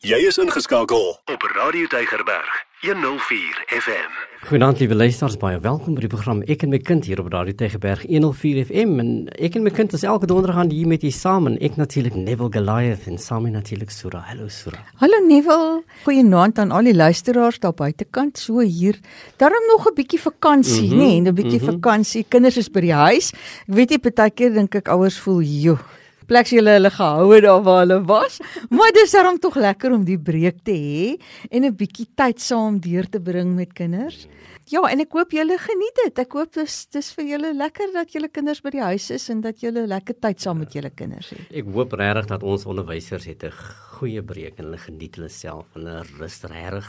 Jy 0.00 0.16
is 0.24 0.38
ingeskakel 0.40 1.10
op 1.28 1.42
Radio 1.52 1.84
Deigerberg 1.92 2.52
104 2.80 3.58
FM. 3.68 4.14
Goeienaand 4.46 4.78
liewe 4.80 4.96
luisters, 4.96 5.34
baie 5.36 5.58
welkom 5.60 5.92
by 5.92 6.06
die 6.06 6.08
program 6.08 6.40
Ek 6.48 6.64
en 6.64 6.72
my 6.72 6.80
kind 6.80 7.04
hier 7.04 7.20
op 7.20 7.28
Radio 7.34 7.52
Tegeberg 7.52 8.06
104 8.08 8.62
FM 8.70 8.94
en 9.02 9.10
ek 9.36 9.58
en 9.60 9.66
my 9.68 9.74
kind 9.76 9.92
is 9.92 10.06
elke 10.08 10.30
donderdag 10.30 10.62
aan 10.62 10.72
hier 10.72 10.88
met 10.88 11.04
u 11.04 11.12
saam 11.12 11.50
en 11.52 11.60
ek 11.60 11.76
natuurlik 11.76 12.16
Neville 12.16 12.48
Goliath 12.56 13.04
en 13.12 13.20
saam 13.20 13.50
natuurlik 13.52 13.92
Sura. 13.92 14.24
Hallo 14.30 14.48
Sura. 14.48 14.80
Hallo 15.04 15.20
Neville. 15.26 15.84
Goeienaand 16.08 16.64
aan 16.64 16.72
al 16.72 16.88
die 16.88 16.96
luisteraars 16.96 17.60
daar 17.60 17.76
buitekant 17.76 18.40
so 18.40 18.64
hier. 18.64 18.96
Daarom 19.36 19.68
nog 19.68 19.84
'n 19.84 19.94
bietjie 20.00 20.20
vakansie, 20.20 20.88
mm 20.88 20.96
-hmm, 20.96 21.00
nê, 21.04 21.20
nee, 21.20 21.28
'n 21.28 21.34
bietjie 21.34 21.60
mm 21.60 21.66
-hmm. 21.66 21.76
vakansie. 21.76 22.24
Kinders 22.28 22.56
is 22.56 22.70
by 22.70 22.80
die 22.80 22.96
huis. 22.96 23.34
Ek 23.68 23.74
weet 23.76 23.90
nie 23.90 23.98
partykeer 23.98 24.54
dink 24.54 24.74
ek 24.74 24.88
ouers 24.88 25.18
voel, 25.18 25.42
"Jo, 25.42 25.76
plek 26.30 26.46
sy 26.46 26.60
hulle 26.60 26.76
hulle 26.78 26.92
gehou 26.94 27.30
het 27.34 27.44
daar 27.46 27.64
waar 27.66 27.80
hulle 27.82 27.98
was. 28.06 28.38
Maar 28.70 28.94
dis 28.94 29.14
daarom 29.16 29.40
tog 29.42 29.58
lekker 29.58 29.94
om 29.96 30.04
die 30.06 30.18
breek 30.18 30.62
te 30.64 30.76
hê 30.76 31.16
en 31.50 31.64
'n 31.64 31.74
bietjie 31.74 32.06
tyd 32.14 32.38
saam 32.40 32.78
deur 32.78 33.08
te 33.10 33.20
bring 33.20 33.54
met 33.54 33.72
kinders. 33.72 34.28
Ja, 34.70 34.82
en 34.86 35.00
ek 35.00 35.12
hoop 35.12 35.32
julle 35.32 35.58
geniet 35.58 35.96
dit. 36.04 36.18
Ek 36.18 36.32
hoop 36.32 36.52
dis 36.54 36.86
dis 36.86 37.12
vir 37.12 37.24
julle 37.24 37.54
lekker 37.54 37.92
dat 37.92 38.12
julle 38.12 38.28
kinders 38.28 38.62
by 38.62 38.70
die 38.70 38.82
huis 38.82 39.10
is 39.10 39.28
en 39.28 39.40
dat 39.40 39.60
julle 39.60 39.86
lekker 39.86 40.14
tyd 40.20 40.40
saam 40.40 40.58
met 40.58 40.72
julle 40.72 40.90
kinders 40.90 41.30
het. 41.30 41.40
Ek 41.50 41.66
hoop 41.74 41.92
regtig 41.92 42.26
dat 42.26 42.42
ons 42.42 42.66
onderwysers 42.66 43.24
het 43.24 43.42
'n 43.42 43.50
goeie 44.00 44.22
breek 44.24 44.58
en 44.60 44.70
hulle 44.70 44.80
geniet 44.80 45.18
hulle 45.18 45.28
self 45.32 45.76
en 45.76 45.84
hulle 45.84 46.04
rus 46.20 46.38
regtig. 46.48 46.86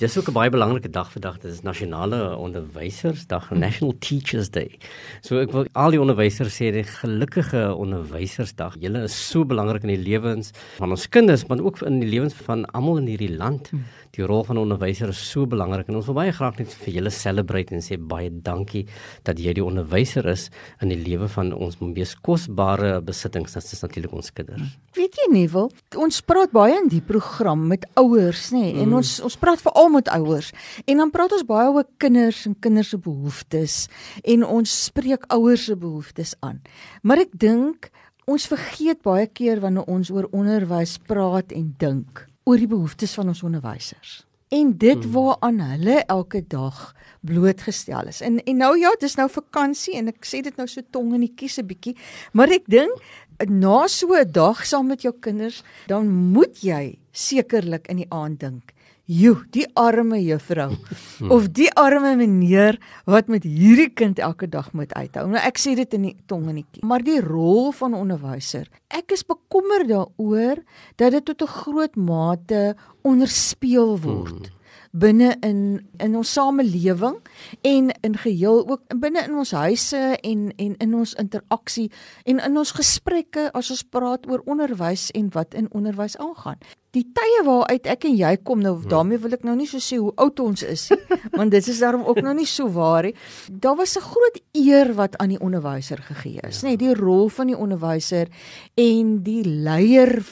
Dis 0.00 0.16
ook 0.18 0.28
'n 0.28 0.34
baie 0.34 0.50
belangrike 0.50 0.90
dag 0.90 1.10
vandag. 1.12 1.38
Dit 1.40 1.52
is 1.52 1.62
nasionale 1.62 2.36
onderwysersdag, 2.36 3.50
National 3.64 3.94
Teachers 3.98 4.50
Day. 4.50 4.78
So 5.22 5.38
ek 5.38 5.52
wil 5.52 5.66
al 5.74 5.90
die 5.90 6.00
onderwysers 6.00 6.58
sê 6.58 6.72
'n 6.72 6.84
gelukkige 6.84 7.74
onderwysersdag. 7.74 8.76
Julle 8.80 9.04
is 9.04 9.14
so 9.30 9.44
belangrik 9.44 9.82
in 9.82 9.94
die 9.94 10.04
lewens 10.10 10.50
van 10.76 10.90
ons 10.90 11.08
kinders, 11.08 11.46
maar 11.46 11.60
ook 11.60 11.82
in 11.82 12.00
die 12.00 12.08
lewens 12.08 12.34
van 12.34 12.64
almal 12.72 12.98
in 12.98 13.06
hierdie 13.06 13.36
land. 13.36 13.70
Hmm 13.70 13.84
die 14.18 14.26
rol 14.26 14.44
van 14.46 14.58
onderwyser 14.58 15.12
is 15.12 15.20
so 15.30 15.46
belangrik 15.46 15.90
en 15.90 15.98
ons 16.00 16.08
wil 16.10 16.16
baie 16.18 16.32
graag 16.34 16.58
net 16.58 16.72
vir 16.82 16.96
julle 16.98 17.12
celebrate 17.14 17.74
en 17.74 17.84
sê 17.84 17.98
baie 18.12 18.30
dankie 18.30 18.84
dat 19.28 19.38
jy 19.42 19.54
die 19.58 19.64
onderwyser 19.64 20.26
is 20.32 20.48
in 20.82 20.92
die 20.92 20.98
lewe 20.98 21.28
van 21.30 21.52
ons 21.54 21.78
mees 21.82 22.14
kosbare 22.26 22.98
besittings 23.04 23.54
dit 23.54 23.72
is 23.76 23.84
natuurlik 23.84 24.16
ons 24.18 24.32
kinders. 24.34 24.74
Weet 24.98 25.18
jy 25.20 25.28
nie 25.34 25.46
wil 25.52 25.70
ons 25.98 26.20
praat 26.26 26.47
baie 26.52 26.76
in 26.78 26.88
die 26.90 27.02
program 27.04 27.66
met 27.70 27.86
ouers 28.00 28.48
nê 28.54 28.60
nee, 28.60 28.74
en 28.82 28.90
mm. 28.90 28.98
ons 29.00 29.12
ons 29.28 29.38
praat 29.40 29.62
veral 29.62 29.90
met 29.94 30.10
ouers 30.16 30.50
en 30.84 31.02
dan 31.02 31.12
praat 31.14 31.34
ons 31.36 31.46
baie 31.48 31.70
oor 31.72 31.86
kinders 32.02 32.44
en 32.48 32.56
kinders 32.66 32.92
se 32.94 33.00
behoeftes 33.02 33.78
en 34.24 34.46
ons 34.46 34.76
spreek 34.84 35.26
ouers 35.34 35.68
se 35.68 35.76
behoeftes 35.76 36.34
aan. 36.40 36.62
Maar 37.02 37.24
ek 37.26 37.34
dink 37.38 37.90
ons 38.28 38.48
vergeet 38.50 39.02
baie 39.06 39.26
keer 39.26 39.62
wanneer 39.64 39.88
ons 39.88 40.12
oor 40.12 40.28
onderwys 40.32 40.98
praat 41.08 41.52
en 41.56 41.74
dink 41.80 42.26
oor 42.48 42.60
die 42.60 42.70
behoeftes 42.70 43.14
van 43.18 43.32
ons 43.32 43.44
onderwysers 43.44 44.22
en 44.48 44.76
dit 44.78 45.04
hmm. 45.04 45.12
waaraan 45.12 45.60
hulle 45.60 46.04
elke 46.06 46.46
dag 46.46 46.94
blootgestel 47.20 48.08
is. 48.08 48.20
En 48.20 48.44
en 48.44 48.56
nou 48.56 48.78
ja, 48.78 48.94
dis 49.00 49.14
nou 49.14 49.28
vakansie 49.30 49.96
en 49.98 50.08
ek 50.12 50.24
sê 50.24 50.40
dit 50.44 50.56
nou 50.56 50.68
so 50.70 50.84
tong 50.90 51.12
in 51.16 51.26
die 51.26 51.34
kies 51.36 51.58
'n 51.58 51.66
bietjie, 51.68 51.96
maar 52.32 52.48
ek 52.48 52.64
dink 52.66 53.02
na 53.46 53.86
so 53.86 54.14
'n 54.14 54.32
dag 54.32 54.66
saam 54.66 54.86
met 54.86 55.02
jou 55.02 55.14
kinders, 55.20 55.62
dan 55.86 56.08
moet 56.08 56.60
jy 56.62 56.98
sekerlik 57.12 57.86
in 57.88 57.96
die 57.96 58.10
aand 58.10 58.40
dink. 58.40 58.74
Jo, 59.08 59.38
die 59.50 59.64
arme 59.72 60.18
juffrou 60.20 60.74
of 61.34 61.48
die 61.56 61.70
arme 61.72 62.16
meneer 62.16 62.76
wat 63.06 63.28
met 63.28 63.42
hierdie 63.42 63.88
kind 63.88 64.18
elke 64.18 64.48
dag 64.48 64.72
moet 64.72 64.92
uithou. 64.92 65.24
Nou 65.32 65.40
ek 65.40 65.56
sê 65.56 65.72
dit 65.74 65.94
in 65.94 66.02
die 66.02 66.16
tong 66.26 66.48
en 66.48 66.60
die 66.60 66.66
kie. 66.70 66.84
Maar 66.84 67.00
die 67.02 67.20
rol 67.24 67.72
van 67.72 67.94
onderwyser, 67.96 68.68
ek 68.92 69.12
is 69.16 69.24
bekommerd 69.24 69.88
daaroor 69.88 70.60
dat 70.96 71.12
dit 71.12 71.24
tot 71.24 71.42
'n 71.42 71.54
groot 71.64 71.96
mate 71.96 72.76
onderspeel 73.02 73.96
word. 73.96 74.52
Binne 74.92 75.36
in 75.44 75.60
in 75.98 76.16
ons 76.16 76.32
samelewing 76.32 77.18
en 77.62 77.90
in 78.00 78.16
geheel 78.16 78.64
ook 78.68 78.82
binne 79.00 79.24
in 79.26 79.34
ons 79.34 79.50
huise 79.50 80.16
en 80.22 80.48
en 80.56 80.76
in 80.76 80.94
ons 80.94 81.14
interaksie 81.14 81.90
en 82.24 82.40
in 82.40 82.56
ons 82.56 82.72
gesprekke 82.72 83.50
as 83.52 83.70
ons 83.70 83.84
praat 83.84 84.26
oor 84.30 84.42
onderwys 84.46 85.10
en 85.10 85.30
wat 85.34 85.54
in 85.54 85.68
onderwys 85.72 86.16
aangaan. 86.16 86.58
Die 86.96 87.04
tye 87.12 87.44
waaruit 87.44 87.86
ek 87.86 88.06
en 88.08 88.16
jy 88.16 88.32
kom 88.42 88.62
nou 88.64 88.74
hmm. 88.78 88.88
daarmee 88.88 89.20
wil 89.20 89.36
ek 89.36 89.44
nou 89.44 89.56
nie 89.58 89.68
so 89.68 89.82
sê 89.82 90.00
hoe 90.00 90.14
oud 90.16 90.40
ons 90.40 90.64
is 90.64 90.88
want 91.38 91.52
dit 91.52 91.68
is 91.68 91.80
daarom 91.84 92.06
ook 92.08 92.22
nou 92.24 92.34
nie 92.34 92.48
so 92.48 92.70
waar 92.72 93.10
nie. 93.10 93.14
Daar 93.52 93.76
was 93.76 93.96
'n 93.96 94.08
groot 94.08 94.40
eer 94.52 94.94
wat 94.94 95.16
aan 95.16 95.36
die 95.36 95.40
onderwyser 95.40 96.00
gegee 96.02 96.40
is, 96.48 96.60
ja. 96.62 96.68
nê, 96.68 96.76
nee, 96.76 96.82
die 96.88 96.94
rol 96.94 97.28
van 97.28 97.46
die 97.46 97.58
onderwyser 97.58 98.28
en 98.74 99.22
die 99.22 99.44
leier 99.44 100.22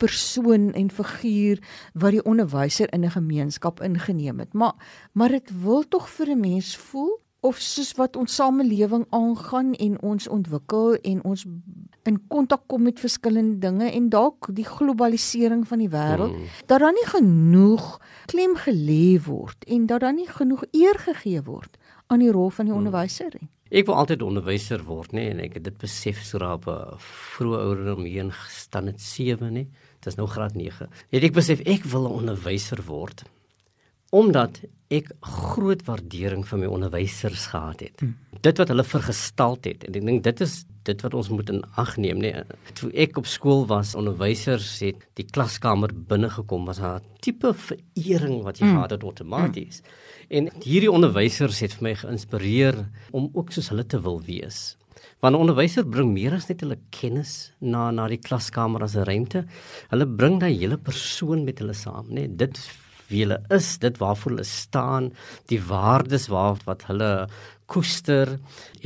persoon 0.00 0.72
en 0.72 0.90
figuur 0.90 1.60
wat 1.92 2.16
die 2.16 2.24
onderwyser 2.24 2.92
in 2.92 3.04
'n 3.04 3.16
gemeenskap 3.16 3.80
ingeneem 3.80 4.38
het. 4.38 4.52
Maar 4.52 4.74
maar 5.12 5.28
dit 5.28 5.50
wil 5.62 5.88
tog 5.88 6.08
vir 6.10 6.28
'n 6.30 6.40
mens 6.40 6.76
voel 6.76 7.20
of 7.40 7.56
soos 7.56 7.92
wat 7.96 8.16
ons 8.16 8.34
samelewing 8.34 9.06
aangaan 9.10 9.72
en 9.72 10.02
ons 10.02 10.28
ontwikkel 10.28 10.94
en 10.94 11.24
ons 11.24 11.46
in 12.02 12.18
kontak 12.28 12.62
kom 12.66 12.82
met 12.82 13.00
verskillende 13.00 13.58
dinge 13.58 13.90
en 13.90 14.08
dalk 14.08 14.48
die 14.56 14.64
globalisering 14.64 15.66
van 15.68 15.78
die 15.78 15.88
wêreld 15.88 16.36
mm. 16.36 16.44
dat 16.66 16.80
daar 16.80 16.92
nie 16.96 17.06
genoeg 17.06 18.00
klem 18.26 18.56
gelê 18.56 19.20
word 19.24 19.64
en 19.64 19.86
dat 19.86 20.00
daar 20.00 20.16
nie 20.16 20.28
genoeg 20.28 20.64
eer 20.70 20.98
gegee 20.98 21.42
word 21.42 21.76
aan 22.06 22.24
die 22.24 22.32
rol 22.32 22.50
van 22.50 22.64
die 22.64 22.72
mm. 22.74 22.78
onderwyser 22.78 23.32
nie. 23.40 23.48
Ek 23.70 23.86
wou 23.86 23.94
altyd 23.94 24.24
onderwyser 24.26 24.82
word, 24.82 25.12
nê, 25.14 25.28
en 25.30 25.40
ek 25.44 25.60
het 25.60 25.64
dit 25.68 25.76
besef 25.78 26.24
so 26.26 26.40
raap 26.42 26.64
vroeg 26.98 27.60
ouderdom 27.60 28.02
hier 28.02 28.24
in 28.24 28.32
staan 28.50 28.90
dit 28.90 29.00
7, 29.00 29.46
nê. 29.54 29.68
Dit 30.00 30.08
is 30.10 30.18
nou 30.18 30.26
graad 30.26 30.56
9. 30.58 30.88
Het 31.14 31.26
ek 31.28 31.36
besef 31.36 31.62
ek 31.68 31.86
wil 31.92 32.08
'n 32.08 32.18
onderwyser 32.22 32.82
word 32.88 33.22
omdat 34.10 34.60
ek 34.90 35.12
groot 35.22 35.84
waardering 35.86 36.42
vir 36.48 36.58
my 36.58 36.66
onderwysers 36.66 37.46
gehad 37.52 37.84
het. 37.84 38.02
Hmm. 38.02 38.16
Dit 38.42 38.58
wat 38.58 38.72
hulle 38.72 38.84
vergestel 38.84 39.54
het 39.62 39.86
en 39.86 39.98
ek 40.00 40.06
dink 40.08 40.24
dit 40.26 40.42
is 40.42 40.64
dit 40.88 41.02
wat 41.04 41.14
ons 41.14 41.28
moet 41.30 41.50
in 41.52 41.60
ag 41.78 41.92
neem, 42.00 42.18
nee. 42.18 42.42
Toe 42.74 42.88
ek 42.98 43.18
op 43.20 43.28
skool 43.28 43.66
was, 43.70 43.92
onderwysers 43.94 44.66
het 44.82 45.04
die 45.20 45.26
klaskamer 45.28 45.92
binne 45.92 46.30
gekom 46.32 46.64
was 46.66 46.80
'n 46.80 47.04
tipe 47.20 47.52
verering 47.54 48.42
wat 48.42 48.58
jy 48.58 48.66
hmm. 48.66 48.74
gehad 48.74 48.90
het 48.90 49.04
outomaties. 49.04 49.82
Hmm. 49.84 49.94
En 50.30 50.50
hierdie 50.64 50.90
onderwysers 50.90 51.60
het 51.60 51.72
vir 51.78 51.82
my 51.82 51.94
geïnspireer 51.94 52.86
om 53.12 53.30
ook 53.32 53.52
soos 53.52 53.68
hulle 53.68 53.86
te 53.86 54.00
wil 54.00 54.20
wees. 54.26 54.76
Want 55.20 55.36
'n 55.36 55.40
onderwyser 55.40 55.86
bring 55.86 56.12
meer 56.12 56.34
as 56.34 56.48
net 56.48 56.60
hulle 56.60 56.78
kennis 56.90 57.52
na 57.60 57.90
na 57.90 58.08
die 58.08 58.18
klaskamer 58.18 58.82
as 58.82 58.96
'n 58.96 59.04
ruimte. 59.04 59.46
Hulle 59.90 60.06
bring 60.06 60.40
daai 60.40 60.58
hele 60.58 60.78
persoon 60.78 61.44
met 61.44 61.58
hulle 61.58 61.74
saam, 61.74 62.06
né? 62.08 62.26
Nee, 62.26 62.36
dit 62.36 62.58
wie 63.10 63.24
hulle 63.24 63.40
is, 63.50 63.78
dit 63.82 63.98
waarvoor 64.00 64.36
hulle 64.36 64.46
staan, 64.48 65.10
die 65.52 65.60
waardes 65.60 66.28
waar 66.32 66.60
wat 66.66 66.86
hulle 66.88 67.28
koester 67.70 68.32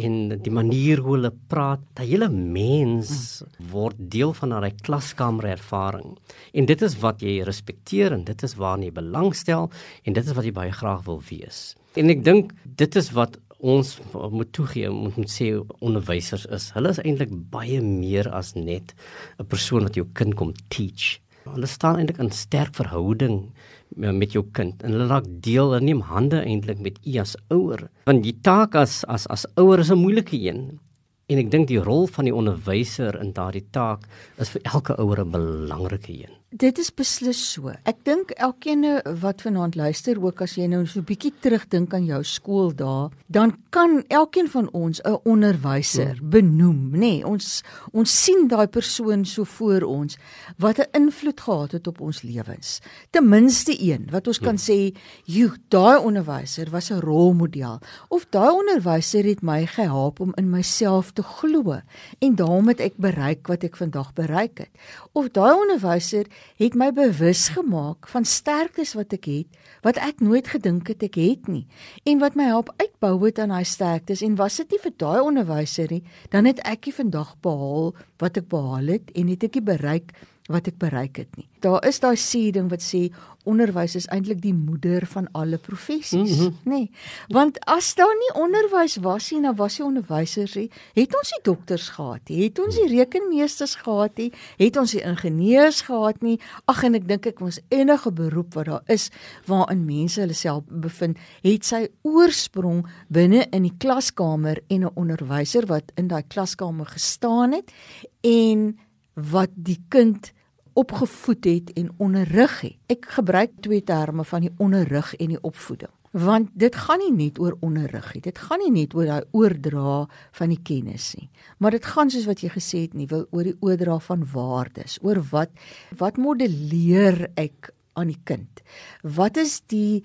en 0.01 0.17
die 0.45 0.53
manier 0.53 1.01
hoe 1.05 1.17
hulle 1.17 1.33
praat, 1.49 1.83
daai 1.97 2.09
hele 2.11 2.29
mens 2.29 3.43
word 3.73 3.97
deel 4.13 4.35
van 4.37 4.53
daai 4.53 4.75
klaskamer 4.85 5.49
ervaring. 5.55 6.17
En 6.53 6.69
dit 6.69 6.85
is 6.85 6.99
wat 7.05 7.25
jy 7.25 7.39
respekteer 7.47 8.13
en 8.17 8.27
dit 8.29 8.45
is 8.45 8.59
waarna 8.61 8.91
jy 8.91 8.97
belangstel 8.99 9.71
en 10.05 10.19
dit 10.19 10.25
is 10.25 10.37
wat 10.37 10.49
jy 10.49 10.53
baie 10.57 10.75
graag 10.75 11.07
wil 11.09 11.23
wees. 11.31 11.73
En 11.97 12.13
ek 12.13 12.25
dink 12.27 12.53
dit 12.65 13.01
is 13.01 13.13
wat 13.17 13.39
ons 13.65 13.95
moet 14.13 14.51
toegee 14.53 14.91
moet 14.93 15.17
moet 15.17 15.33
sê 15.33 15.49
onderwysers 15.81 16.45
is. 16.53 16.69
Hulle 16.77 16.93
is 16.93 17.01
eintlik 17.01 17.33
baie 17.53 17.81
meer 17.81 18.29
as 18.29 18.53
net 18.55 18.93
'n 19.39 19.47
persoon 19.49 19.89
wat 19.89 19.97
jou 19.97 20.07
kind 20.13 20.35
kom 20.37 20.53
teach. 20.69 21.21
Hulle 21.45 21.67
staan 21.67 21.97
eintlik 21.97 22.19
in 22.19 22.31
sterk 22.31 22.75
verhouding 22.75 23.53
met 23.97 24.33
jou 24.33 24.45
kind 24.53 24.83
en 24.83 24.93
hulle 24.93 25.07
raak 25.07 25.27
deel 25.45 25.75
en 25.77 25.85
neem 25.85 26.01
hande 26.01 26.41
eintlik 26.43 26.81
met 26.83 26.99
u 27.07 27.19
as 27.19 27.37
ouer. 27.55 27.89
Want 28.05 28.23
die 28.23 28.37
taak 28.43 28.75
as 28.75 29.05
as 29.05 29.27
as 29.27 29.47
ouer 29.57 29.79
is 29.79 29.91
'n 29.91 29.99
moeilike 29.99 30.37
een. 30.37 30.81
En 31.27 31.39
ek 31.39 31.51
dink 31.51 31.69
die 31.69 31.81
rol 31.81 32.07
van 32.07 32.25
die 32.25 32.35
onderwyser 32.35 33.21
in 33.21 33.33
daardie 33.33 33.65
taak 33.71 34.09
is 34.39 34.51
vir 34.51 34.61
elke 34.65 34.97
ouer 34.99 35.21
'n 35.25 35.31
belangrike 35.31 36.13
een. 36.13 36.35
Dit 36.55 36.79
is 36.79 36.93
beslis 36.95 37.39
so. 37.51 37.73
Ek 37.83 37.97
dink 38.07 38.31
elkeen 38.39 38.85
wat 39.19 39.41
vanaand 39.43 39.75
luister, 39.75 40.21
ook 40.23 40.45
as 40.45 40.53
jy 40.55 40.69
nou 40.71 40.85
so 40.87 41.01
'n 41.01 41.05
bietjie 41.09 41.33
terugdink 41.43 41.93
aan 41.95 42.07
jou 42.07 42.23
skooldae, 42.23 43.11
dan 43.27 43.57
kan 43.71 44.05
elkeen 44.07 44.47
van 44.47 44.69
ons 44.71 45.01
'n 45.03 45.19
onderwyser 45.25 46.15
hmm. 46.19 46.31
benoem, 46.31 46.91
nê? 46.93 46.99
Nee, 46.99 47.27
ons 47.27 47.63
ons 47.93 48.25
sien 48.25 48.47
daai 48.47 48.69
persoon 48.69 49.25
so 49.25 49.43
voor 49.45 49.83
ons 49.83 50.17
wat 50.57 50.79
'n 50.79 50.87
invloed 50.93 51.41
gehad 51.41 51.73
het 51.73 51.87
op 51.87 52.01
ons 52.01 52.23
lewens. 52.23 52.81
Ten 53.11 53.29
minste 53.29 53.75
een 53.75 54.07
wat 54.11 54.27
ons 54.27 54.39
kan 54.39 54.55
hmm. 54.55 54.67
sê, 54.71 54.95
"Jo, 55.25 55.51
daai 55.69 55.99
onderwyser 55.99 56.71
was 56.71 56.91
'n 56.91 57.01
rolmodel." 57.01 57.81
Of 58.09 58.27
daai 58.31 58.55
onderwyser 58.55 59.25
het 59.25 59.43
my 59.43 59.67
gehelp 59.67 60.21
om 60.21 60.33
in 60.37 60.51
myself 60.51 61.11
te 61.11 61.23
glo 61.23 61.81
en 62.19 62.35
daarom 62.35 62.69
het 62.69 62.81
ek 62.81 62.97
bereik 62.97 63.47
wat 63.47 63.65
ek 63.65 63.77
vandag 63.77 64.13
bereik 64.13 64.59
het. 64.59 64.71
Of 65.13 65.29
daai 65.31 65.55
onderwyser 65.55 66.27
het 66.61 66.75
my 66.79 66.91
bewus 66.95 67.49
gemaak 67.55 68.09
van 68.09 68.25
sterktes 68.25 68.95
wat 68.99 69.13
ek 69.17 69.27
het 69.31 69.61
wat 69.85 69.99
ek 70.01 70.21
nooit 70.25 70.49
gedink 70.49 70.89
het 70.89 71.03
ek 71.03 71.19
het 71.21 71.49
nie 71.51 71.65
en 72.05 72.23
wat 72.23 72.37
my 72.39 72.47
help 72.49 72.73
uitbou 72.79 73.17
het 73.27 73.39
aan 73.39 73.53
daai 73.55 73.65
sterktes. 73.65 74.23
En 74.23 74.37
was 74.37 74.57
dit 74.63 74.71
nie 74.71 74.83
vir 74.83 74.95
daai 74.97 75.21
onderwyser 75.21 75.91
nie 75.91 76.05
dan 76.31 76.49
het 76.49 76.63
ek 76.65 76.87
nie 76.87 76.97
vandag 76.97 77.35
behaal 77.45 77.93
wat 78.23 78.39
ek 78.41 78.49
behaal 78.49 78.95
het 78.95 79.11
en 79.15 79.29
het 79.33 79.45
ek 79.45 79.61
nie 79.61 79.67
bereik 79.73 80.15
wat 80.53 80.67
ek 80.69 80.77
bereik 80.77 81.17
het 81.17 81.37
nie. 81.39 81.47
Daar 81.65 81.81
is 81.89 82.03
daai 82.05 82.19
sê 82.21 82.51
ding 82.53 82.69
wat 82.69 82.83
sê 82.85 83.07
onderwys 83.49 83.95
is 83.97 84.07
eintlik 84.13 84.43
die 84.43 84.55
moeder 84.57 85.05
van 85.09 85.29
alle 85.33 85.57
professies, 85.59 86.37
mm 86.37 86.39
-hmm. 86.39 86.57
nê? 86.65 86.81
Nee. 86.85 86.91
Want 87.29 87.61
as 87.65 87.95
daar 87.95 88.13
nie 88.19 88.43
onderwys 88.43 88.97
was 88.97 89.31
nie, 89.31 89.41
dan 89.43 89.57
was 89.57 89.77
die 89.77 89.85
onderwysers 89.85 90.55
nie. 90.55 90.71
Het 90.95 91.17
ons 91.17 91.31
die 91.31 91.43
dokters 91.43 91.89
gehad 91.89 92.29
nie? 92.29 92.43
Het 92.45 92.59
ons 92.59 92.75
die 92.75 92.89
rekenmeesters 92.89 93.75
gehad 93.75 94.17
nie? 94.17 94.33
Het 94.57 94.77
ons 94.77 94.91
die 94.91 95.03
ingenieurs 95.03 95.81
gehad 95.81 96.23
nie? 96.23 96.41
Ag 96.65 96.83
en 96.83 96.95
ek 96.95 97.09
dink 97.09 97.27
ek 97.27 97.41
ons 97.41 97.61
enige 97.69 98.13
beroep 98.13 98.55
wat 98.55 98.67
daar 98.67 98.83
is 98.87 99.11
waarin 99.47 99.85
mense 99.85 100.21
hulle 100.21 100.33
self 100.33 100.65
bevind, 100.69 101.19
het 101.43 101.65
sy 101.65 101.89
oorsprong 102.03 102.87
binne 103.09 103.47
in 103.51 103.63
die 103.63 103.77
klaskamer 103.79 104.61
en 104.69 104.81
'n 104.85 104.91
onderwyser 104.95 105.67
wat 105.67 105.93
in 105.95 106.09
daai 106.09 106.23
klaskamer 106.29 106.87
gestaan 106.87 107.53
het 107.53 107.73
en 108.21 108.79
wat 109.15 109.51
die 109.55 109.79
kind 109.89 110.33
opgevoed 110.75 111.45
het 111.45 111.73
en 111.79 111.93
onderrig 112.03 112.61
het. 112.61 112.79
Ek 112.91 113.07
gebruik 113.17 113.53
twee 113.63 113.83
terme 113.87 114.25
van 114.27 114.41
die 114.47 114.55
onderrig 114.59 115.15
en 115.15 115.29
die 115.37 115.43
opvoeding. 115.43 115.93
Want 116.15 116.51
dit 116.55 116.77
gaan 116.79 117.01
nie 117.03 117.15
net 117.15 117.39
oor 117.43 117.57
onderrig 117.61 118.13
nie. 118.15 118.23
Dit 118.23 118.39
gaan 118.39 118.61
nie 118.63 118.71
net 118.75 118.95
oor 118.95 119.07
daai 119.09 119.25
oordra 119.35 120.07
van 120.39 120.49
die 120.53 120.61
kennis 120.63 121.15
nie. 121.19 121.29
Maar 121.59 121.71
dit 121.75 121.87
gaan 121.91 122.11
soos 122.11 122.29
wat 122.31 122.41
jy 122.43 122.51
gesê 122.55 122.79
het 122.87 122.95
nie, 122.95 123.09
wil 123.11 123.27
oor 123.35 123.45
die 123.49 123.57
oordra 123.59 123.99
van 124.03 124.23
waardes, 124.35 124.99
oor 125.03 125.19
wat 125.33 125.51
wat 125.99 126.17
modelleer 126.23 127.31
ek 127.35 127.75
aan 127.99 128.07
die 128.11 128.21
kind. 128.27 128.63
Wat 129.03 129.37
is 129.39 129.61
die 129.71 130.05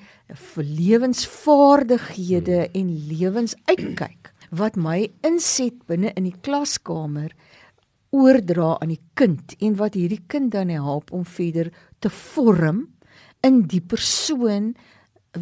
lewensvaardighede 0.58 2.70
en 2.74 3.08
lewensuitkyk 3.10 4.34
wat 4.50 4.76
my 4.82 5.12
inset 5.26 5.78
binne 5.90 6.10
in 6.18 6.26
die 6.26 6.40
klaskamer 6.46 7.30
oordra 8.12 8.78
aan 8.80 8.94
die 8.94 9.02
kind 9.14 9.56
en 9.60 9.76
wat 9.80 9.94
hierdie 9.94 10.24
kind 10.28 10.52
dan 10.52 10.70
help 10.74 11.12
om 11.12 11.26
verder 11.26 11.72
te 12.00 12.10
vorm 12.10 12.88
in 13.46 13.62
die 13.70 13.82
persoon 13.82 14.74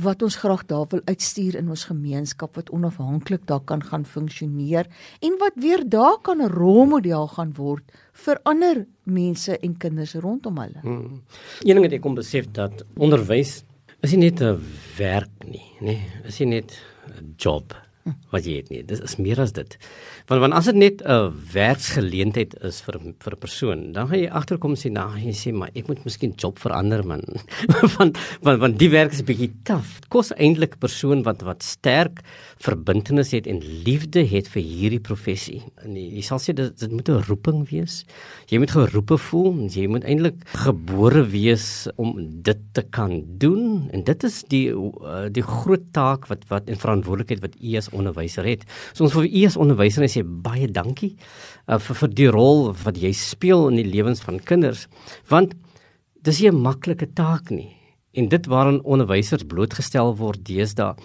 wat 0.04 0.22
ons 0.22 0.36
graag 0.42 0.66
daar 0.68 0.86
wil 0.92 1.02
uitstuur 1.08 1.56
in 1.56 1.70
ons 1.72 1.86
gemeenskap 1.88 2.58
wat 2.60 2.70
onafhanklik 2.76 3.46
daar 3.48 3.64
kan 3.64 3.82
gaan 3.84 4.04
funksioneer 4.06 4.90
en 5.24 5.38
wat 5.40 5.56
weer 5.56 5.84
daar 5.90 6.20
kan 6.22 6.42
'n 6.42 6.52
rolmodel 6.52 7.28
gaan 7.28 7.54
word 7.56 7.84
vir 8.14 8.40
ander 8.44 8.86
mense 9.04 9.58
en 9.58 9.78
kinders 9.78 10.16
rondom 10.16 10.58
hulle. 10.58 10.80
Hmm. 10.82 11.24
Een 11.64 11.76
ding 11.76 11.82
wat 11.82 11.92
ek 11.92 12.02
kom 12.02 12.16
besef 12.16 12.52
dat 12.52 12.84
onderwys 12.98 13.64
is 14.02 14.12
nie 14.12 14.30
net 14.30 14.42
'n 14.42 14.60
werk 14.98 15.46
nie, 15.46 15.72
nê. 15.80 15.86
Nee, 15.86 16.02
is 16.26 16.40
nie 16.40 16.48
net 16.48 16.72
'n 17.08 17.34
job 17.38 17.87
wat 18.32 18.46
jy 18.46 18.58
het 18.62 18.70
nie. 18.70 18.84
Dit 18.84 19.04
is 19.04 19.18
meer 19.18 19.40
as 19.42 19.54
dit. 19.56 19.78
Want 20.28 20.42
want 20.42 20.54
as 20.54 20.66
dit 20.66 20.76
net 20.76 21.02
'n 21.02 21.34
werksgeleentheid 21.54 22.56
is 22.64 22.82
vir 22.82 23.00
vir 23.00 23.34
'n 23.34 23.40
persoon, 23.40 23.92
dan 23.94 24.08
gaan 24.08 24.20
jy 24.20 24.30
agterkom 24.30 24.76
sien 24.76 24.94
nou 24.94 25.10
jy 25.18 25.34
sê 25.34 25.54
maar 25.54 25.70
ek 25.76 25.88
moet 25.88 26.04
miskien 26.06 26.34
job 26.38 26.60
verander 26.60 27.06
man. 27.06 27.24
want 27.98 28.18
want 28.42 28.60
want 28.60 28.80
die 28.80 28.90
werk 28.90 29.14
is 29.14 29.24
bietjie 29.24 29.52
taaf. 29.64 30.00
Kos 30.10 30.32
eintlik 30.36 30.76
'n 30.76 30.80
persoon 30.80 31.24
wat 31.24 31.42
wat 31.42 31.64
sterk 31.64 32.22
verbintenis 32.60 33.32
het 33.32 33.48
en 33.48 33.62
liefde 33.86 34.26
het 34.26 34.48
vir 34.48 34.62
hierdie 34.62 35.00
professie. 35.00 35.62
En 35.84 35.96
jy, 35.96 36.18
jy 36.18 36.22
sal 36.22 36.40
sê 36.40 36.54
dit 36.54 36.74
dit 36.80 36.92
moet 36.92 37.10
'n 37.10 37.24
roeping 37.28 37.70
wees. 37.70 38.06
Jy 38.48 38.60
moet 38.60 38.72
geroepe 38.72 39.18
voel, 39.18 39.68
jy 39.70 39.88
moet 39.88 40.04
eintlik 40.04 40.36
gebore 40.56 41.24
wees 41.30 41.88
om 41.96 42.16
dit 42.42 42.58
te 42.74 42.82
kan 42.82 43.24
doen 43.38 43.90
en 43.92 44.04
dit 44.04 44.24
is 44.24 44.44
die 44.52 44.68
uh, 44.72 45.28
die 45.30 45.44
groot 45.44 45.86
taak 45.92 46.28
wat 46.32 46.46
wat 46.52 46.68
en 46.68 46.80
verantwoordelikheid 46.80 47.44
wat 47.44 47.56
u 47.62 47.76
as 47.78 47.90
onderwyser 47.98 48.46
het. 48.48 48.66
So 48.94 49.06
ons 49.08 49.14
vir 49.14 49.28
u 49.28 49.46
as 49.46 49.58
onderwyser 49.58 50.08
sê 50.12 50.24
baie 50.24 50.68
dankie 50.68 51.16
uh, 51.68 51.78
vir 51.78 51.96
vir 52.02 52.14
die 52.20 52.30
rol 52.34 52.72
wat 52.84 53.00
jy 53.02 53.14
speel 53.14 53.68
in 53.72 53.82
die 53.82 53.88
lewens 53.88 54.24
van 54.26 54.40
kinders 54.40 54.88
want 55.30 55.56
dis 56.24 56.42
nie 56.42 56.52
'n 56.52 56.62
maklike 56.62 57.14
taak 57.14 57.52
nie 57.52 57.77
en 58.18 58.30
dit 58.32 58.50
waaraan 58.50 58.80
onderwysers 58.84 59.46
blootgestel 59.50 60.14
word 60.20 60.44
deesdae 60.48 60.96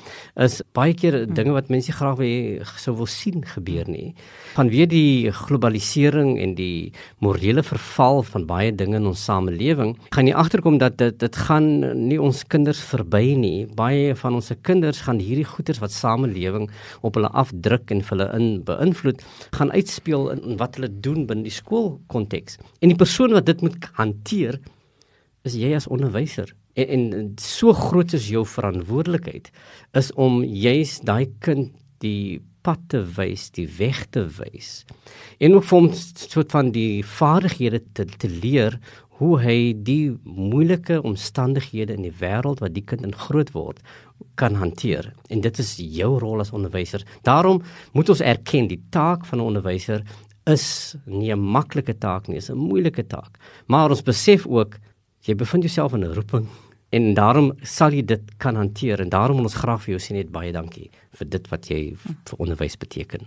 is 0.46 0.60
baie 0.76 0.94
keer 0.96 1.18
hmm. 1.18 1.34
dinge 1.36 1.56
wat 1.56 1.70
mense 1.72 1.92
graag 1.92 2.18
wil 2.20 2.64
sou 2.80 2.94
wil 2.98 3.08
sien 3.10 3.44
gebeur 3.46 3.88
nie. 3.90 4.12
Vanweë 4.56 4.86
die 4.90 5.32
globalisering 5.36 6.34
en 6.42 6.54
die 6.58 6.92
morele 7.24 7.64
verval 7.66 8.22
van 8.28 8.46
baie 8.48 8.72
dinge 8.74 8.98
in 9.00 9.08
ons 9.10 9.24
samelewing 9.28 9.94
gaan 10.14 10.30
jy 10.30 10.36
agterkom 10.38 10.78
dat 10.82 10.98
dit 11.00 11.18
dit 11.22 11.40
gaan 11.46 11.68
nie 12.08 12.20
ons 12.20 12.42
kinders 12.50 12.80
verby 12.92 13.34
nie. 13.38 13.66
Baie 13.76 14.16
van 14.18 14.38
ons 14.38 14.52
kinders 14.66 15.02
gaan 15.06 15.20
hierdie 15.22 15.46
goeters 15.48 15.80
wat 15.82 15.94
samelewing 15.94 16.68
op 17.02 17.18
hulle 17.18 17.30
afdruk 17.44 17.92
en 17.94 18.02
hulle 18.12 18.28
in 18.36 18.48
beïnvloed 18.66 19.22
gaan 19.56 19.72
uitspeel 19.72 20.30
in, 20.34 20.42
in 20.52 20.58
wat 20.60 20.78
hulle 20.78 20.90
doen 21.04 21.26
binne 21.28 21.46
die 21.46 21.54
skoolkonteks 21.54 22.58
en 22.80 22.92
die 22.92 22.98
persoon 22.98 23.36
wat 23.36 23.48
dit 23.48 23.62
moet 23.64 23.88
hanteer 23.98 24.58
is 25.48 25.56
jy 25.58 25.72
as 25.76 25.88
onderwyser 25.90 26.52
en, 26.74 27.12
en 27.12 27.34
so 27.40 27.72
groot 27.72 28.12
is 28.12 28.30
jou 28.32 28.44
verantwoordelikheid 28.48 29.50
is 29.98 30.12
om 30.12 30.42
juis 30.44 31.00
daai 31.04 31.28
kind 31.44 31.72
die 31.98 32.40
pad 32.62 32.78
te 32.92 33.00
wys, 33.16 33.50
die 33.50 33.66
weg 33.78 34.04
te 34.14 34.22
wys. 34.38 34.84
En 35.42 35.56
ook 35.56 35.70
om 35.74 35.90
soort 35.92 36.52
van 36.54 36.70
die 36.74 37.02
vaardighede 37.02 37.82
te, 37.92 38.06
te 38.06 38.30
leer 38.30 38.78
hoe 39.18 39.36
hy 39.42 39.58
die 39.86 40.14
moeilike 40.24 41.00
omstandighede 41.06 41.94
in 41.94 42.06
die 42.06 42.14
wêreld 42.22 42.62
wat 42.62 42.74
die 42.74 42.84
kind 42.86 43.04
in 43.06 43.14
groot 43.14 43.52
word 43.54 43.82
kan 44.40 44.56
hanteer. 44.58 45.12
En 45.30 45.42
dit 45.42 45.58
is 45.62 45.74
jou 45.78 46.16
rol 46.22 46.42
as 46.42 46.54
onderwyser. 46.54 47.04
Daarom 47.26 47.62
moet 47.92 48.10
ons 48.14 48.22
erken 48.22 48.70
die 48.70 48.80
taak 48.90 49.26
van 49.26 49.38
'n 49.38 49.48
onderwyser 49.50 50.02
is 50.46 50.96
nie 51.06 51.32
'n 51.32 51.38
maklike 51.38 51.98
taak 51.98 52.28
nie, 52.28 52.36
is 52.36 52.50
'n 52.50 52.56
moeilike 52.56 53.06
taak. 53.06 53.38
Maar 53.66 53.90
ons 53.90 54.02
besef 54.02 54.46
ook 54.46 54.78
jy 55.22 55.34
bevind 55.34 55.62
jouself 55.62 55.92
in 55.92 56.04
'n 56.04 56.14
roeping 56.14 56.48
en 56.92 57.14
daarom 57.14 57.52
sal 57.62 57.94
jy 57.94 58.04
dit 58.04 58.22
kan 58.36 58.56
hanteer 58.56 59.00
en 59.00 59.08
daarom 59.08 59.36
wil 59.36 59.48
ons 59.48 59.60
graag 59.62 59.82
vir 59.82 59.94
jou 59.94 60.00
sê 60.02 60.12
net 60.16 60.32
baie 60.32 60.52
dankie 60.52 60.90
vir 61.18 61.28
dit 61.28 61.48
wat 61.48 61.68
jy 61.70 61.96
vir 62.28 62.38
onderwys 62.38 62.76
beteken. 62.76 63.26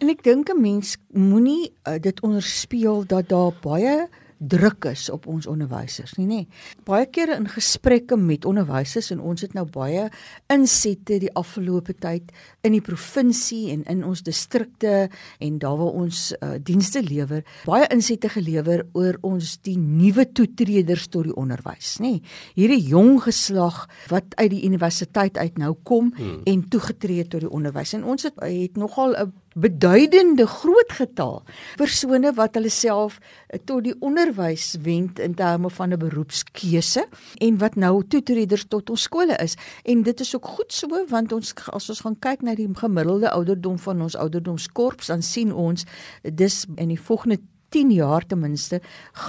En 0.00 0.08
ek 0.08 0.22
dink 0.24 0.50
'n 0.50 0.60
mens 0.60 0.96
moenie 1.12 1.72
uh, 1.88 1.98
dit 2.00 2.20
onderspeel 2.20 3.04
dat 3.06 3.28
daar 3.28 3.52
baie 3.62 4.08
druk 4.38 4.84
is 4.90 5.08
op 5.10 5.26
ons 5.30 5.46
onderwysers 5.46 6.16
nie 6.18 6.26
nê. 6.26 6.40
Baie 6.86 7.06
kere 7.06 7.36
in 7.38 7.48
gesprekke 7.50 8.16
met 8.20 8.44
onderwysers 8.48 9.10
en 9.14 9.20
ons 9.20 9.44
het 9.44 9.54
nou 9.56 9.64
baie 9.70 10.08
insette 10.52 11.18
die 11.22 11.32
afgelope 11.38 11.94
tyd 12.00 12.32
in 12.66 12.76
die 12.76 12.82
provinsie 12.84 13.70
en 13.74 13.84
in 13.90 14.04
ons 14.04 14.24
distrikte 14.26 15.08
en 15.38 15.58
daar 15.62 15.78
waar 15.80 16.00
ons 16.04 16.32
uh, 16.38 16.54
dienste 16.62 17.02
lewer, 17.04 17.44
baie 17.68 17.88
insette 17.94 18.30
gelewer 18.34 18.84
oor 18.92 19.18
ons 19.26 19.56
die 19.66 19.76
nuwe 19.78 20.26
toetreders 20.32 21.08
tot 21.08 21.28
die 21.28 21.36
onderwys 21.38 21.98
nê. 22.04 22.16
Hierdie 22.58 22.82
jong 22.90 23.20
geslag 23.24 23.84
wat 24.12 24.36
uit 24.40 24.50
die 24.56 24.64
universiteit 24.68 25.38
uit 25.38 25.58
nou 25.60 25.74
kom 25.82 26.12
hmm. 26.16 26.42
en 26.50 26.66
toegetree 26.68 27.26
tot 27.28 27.44
die 27.46 27.52
onderwys 27.52 27.94
en 27.98 28.04
ons 28.04 28.26
het, 28.26 28.36
het 28.42 28.76
nogal 28.80 29.14
'n 29.14 29.32
beduidende 29.54 30.46
groot 30.46 30.92
getal 30.92 31.42
persone 31.78 32.32
wat 32.34 32.58
hulle 32.58 32.70
self 32.72 33.20
eh, 33.48 33.58
tot 33.64 33.84
die 33.86 33.94
onderwys 34.00 34.74
wend 34.82 35.18
in 35.22 35.34
terme 35.38 35.70
van 35.70 35.92
'n 35.92 35.98
beroepskeuse 35.98 37.06
en 37.38 37.58
wat 37.58 37.74
nou 37.74 38.02
toetreders 38.08 38.64
tot 38.68 38.90
ons 38.90 39.02
skole 39.02 39.36
is. 39.36 39.56
En 39.84 40.02
dit 40.02 40.20
is 40.20 40.34
ook 40.36 40.46
goed 40.46 40.72
so 40.72 40.88
want 41.08 41.32
ons 41.32 41.54
as 41.66 41.88
ons 41.88 42.00
gaan 42.00 42.18
kyk 42.18 42.42
na 42.42 42.54
die 42.54 42.68
gemiddelde 42.74 43.30
ouderdom 43.30 43.78
van 43.78 44.02
ons 44.02 44.16
ouderdomskorps 44.16 45.06
dan 45.06 45.22
sien 45.22 45.52
ons 45.52 45.84
dis 46.22 46.66
in 46.76 46.88
die 46.88 47.00
volgende 47.00 47.38
10 47.74 47.90
jaar 47.96 48.26
ten 48.26 48.40
minste 48.42 48.80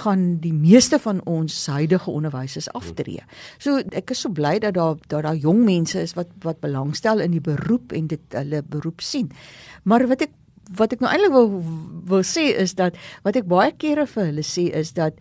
gaan 0.02 0.24
die 0.42 0.54
meeste 0.54 0.98
van 1.02 1.20
ons 1.26 1.58
huidige 1.66 2.10
onderwysers 2.10 2.70
aftree. 2.78 3.24
So 3.58 3.82
ek 3.90 4.14
is 4.14 4.22
so 4.24 4.30
bly 4.30 4.58
dat 4.62 4.78
daar 4.78 4.96
dat 5.08 5.26
daar 5.26 5.36
jong 5.36 5.64
mense 5.66 6.00
is 6.00 6.14
wat 6.18 6.30
wat 6.46 6.62
belangstel 6.62 7.24
in 7.24 7.34
die 7.34 7.44
beroep 7.44 7.92
en 7.92 8.10
dit 8.12 8.38
hulle 8.38 8.62
beroep 8.62 9.02
sien. 9.04 9.32
Maar 9.84 10.06
wat 10.10 10.28
ek 10.28 10.34
wat 10.74 10.94
ek 10.94 11.02
nou 11.02 11.10
eintlik 11.10 11.34
wil 11.34 11.50
wil 12.10 12.24
sê 12.26 12.48
is 12.58 12.74
dat 12.78 12.96
wat 13.26 13.36
ek 13.38 13.46
baie 13.50 13.74
kere 13.78 14.06
vir 14.10 14.30
hulle 14.30 14.46
sê 14.46 14.66
is 14.74 14.92
dat 14.96 15.14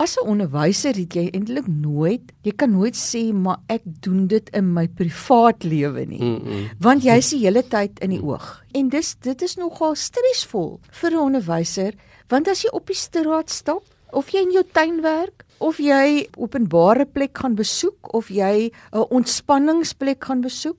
as 0.00 0.16
'n 0.16 0.28
onderwyser 0.32 0.96
het 0.96 1.14
jy 1.14 1.30
eintlik 1.32 1.68
nooit 1.68 2.32
jy 2.44 2.52
kan 2.52 2.72
nooit 2.72 2.96
sê 2.96 3.32
maar 3.32 3.60
ek 3.68 3.82
doen 3.84 4.26
dit 4.26 4.50
in 4.52 4.72
my 4.72 4.86
privaat 4.88 5.64
lewe 5.64 6.04
nie 6.06 6.22
mm 6.22 6.40
-mm. 6.40 6.68
want 6.80 7.02
jy 7.04 7.16
is 7.16 7.30
die 7.30 7.44
hele 7.44 7.62
tyd 7.62 8.00
in 8.00 8.10
die 8.10 8.22
oog 8.22 8.62
en 8.72 8.88
dis 8.88 9.14
dit 9.20 9.42
is 9.42 9.56
nogal 9.56 9.94
stresvol 9.94 10.80
vir 10.90 11.10
'n 11.10 11.24
onderwyser 11.28 11.94
Want 12.30 12.46
as 12.46 12.62
jy 12.62 12.70
op 12.70 12.86
die 12.86 12.98
straat 12.98 13.50
stap 13.50 13.82
of 14.14 14.30
jy 14.30 14.44
in 14.46 14.52
jou 14.54 14.62
tuin 14.74 15.00
werk 15.02 15.42
of 15.58 15.80
jy 15.82 16.26
openbare 16.38 17.04
plek 17.06 17.38
gaan 17.42 17.56
besoek 17.58 18.12
of 18.14 18.30
jy 18.30 18.70
'n 18.70 19.06
ontspanningsplek 19.10 20.24
gaan 20.24 20.40
besoek, 20.40 20.78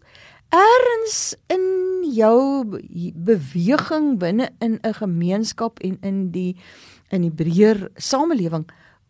ergens 0.49 1.35
in 1.47 2.03
jou 2.13 2.63
beweging 3.15 4.17
binne 4.19 4.49
in 4.59 4.79
'n 4.83 4.93
gemeenskap 4.93 5.79
en 5.79 5.97
in 6.01 6.31
die 6.31 6.55
in 7.11 7.21
die 7.21 7.31
breër 7.31 7.89
samelewing 7.97 8.65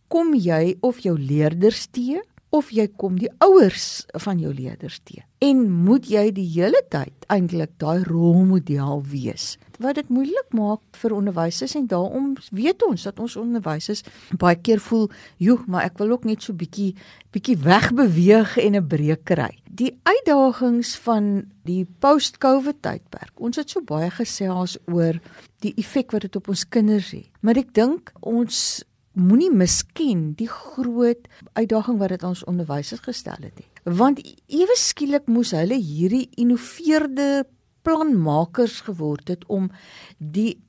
kom 0.08 0.34
jy 0.34 0.78
of 0.82 1.00
jou 1.00 1.18
leerders 1.18 1.88
te 1.92 2.22
of 2.52 2.72
jy 2.76 2.88
kom 3.00 3.18
die 3.20 3.32
ouers 3.44 4.06
van 4.26 4.40
jou 4.40 4.52
leerders 4.54 5.00
te. 5.08 5.22
En 5.40 5.64
moet 5.72 6.06
jy 6.06 6.28
die 6.36 6.48
hele 6.52 6.82
tyd 6.92 7.26
eintlik 7.32 7.78
daai 7.82 8.04
rolmodel 8.04 9.04
wees 9.08 9.56
wat 9.82 9.98
dit 9.98 10.10
moeilik 10.14 10.52
maak 10.54 10.82
vir 11.02 11.16
onderwysers 11.16 11.74
en 11.80 11.88
daarom 11.90 12.36
weet 12.54 12.84
ons 12.86 13.06
dat 13.08 13.20
ons 13.24 13.38
onderwysers 13.40 14.04
baie 14.38 14.56
keer 14.56 14.80
voel, 14.80 15.10
"Joe, 15.38 15.58
maar 15.68 15.84
ek 15.86 15.98
wil 15.98 16.12
ook 16.12 16.24
net 16.24 16.44
so 16.44 16.54
bietjie 16.54 16.96
bietjie 17.32 17.58
wegbeweeg 17.58 18.58
en 18.58 18.76
'n 18.76 18.88
breek 18.88 19.24
kry." 19.24 19.58
Die 19.66 19.98
uitdagings 20.04 20.96
van 20.98 21.46
die 21.64 21.88
post-COVID 22.00 22.82
tydperk. 22.82 23.32
Ons 23.40 23.56
het 23.56 23.70
so 23.70 23.82
baie 23.82 24.10
gesels 24.10 24.78
oor 24.86 25.20
die 25.60 25.74
effek 25.78 26.12
wat 26.12 26.22
dit 26.22 26.36
op 26.36 26.48
ons 26.48 26.70
kinders 26.70 27.12
het. 27.12 27.30
Maar 27.42 27.58
ek 27.58 27.74
dink 27.74 28.12
ons 28.20 28.84
moenie 29.14 29.52
miskien 29.52 30.32
die 30.40 30.50
groot 30.50 31.28
uitdaging 31.54 32.00
wat 32.00 32.14
dit 32.16 32.24
ons 32.24 32.44
onderwysers 32.48 33.04
gestel 33.06 33.40
het 33.44 33.56
nie. 33.60 33.68
Want 33.84 34.22
ewe 34.48 34.78
skielik 34.78 35.28
moes 35.28 35.52
hulle 35.58 35.76
hierdie 35.76 36.30
innoveerde 36.40 37.46
planmakers 37.84 38.82
geword 38.88 39.28
het 39.34 39.46
om 39.50 39.72
die 40.18 40.62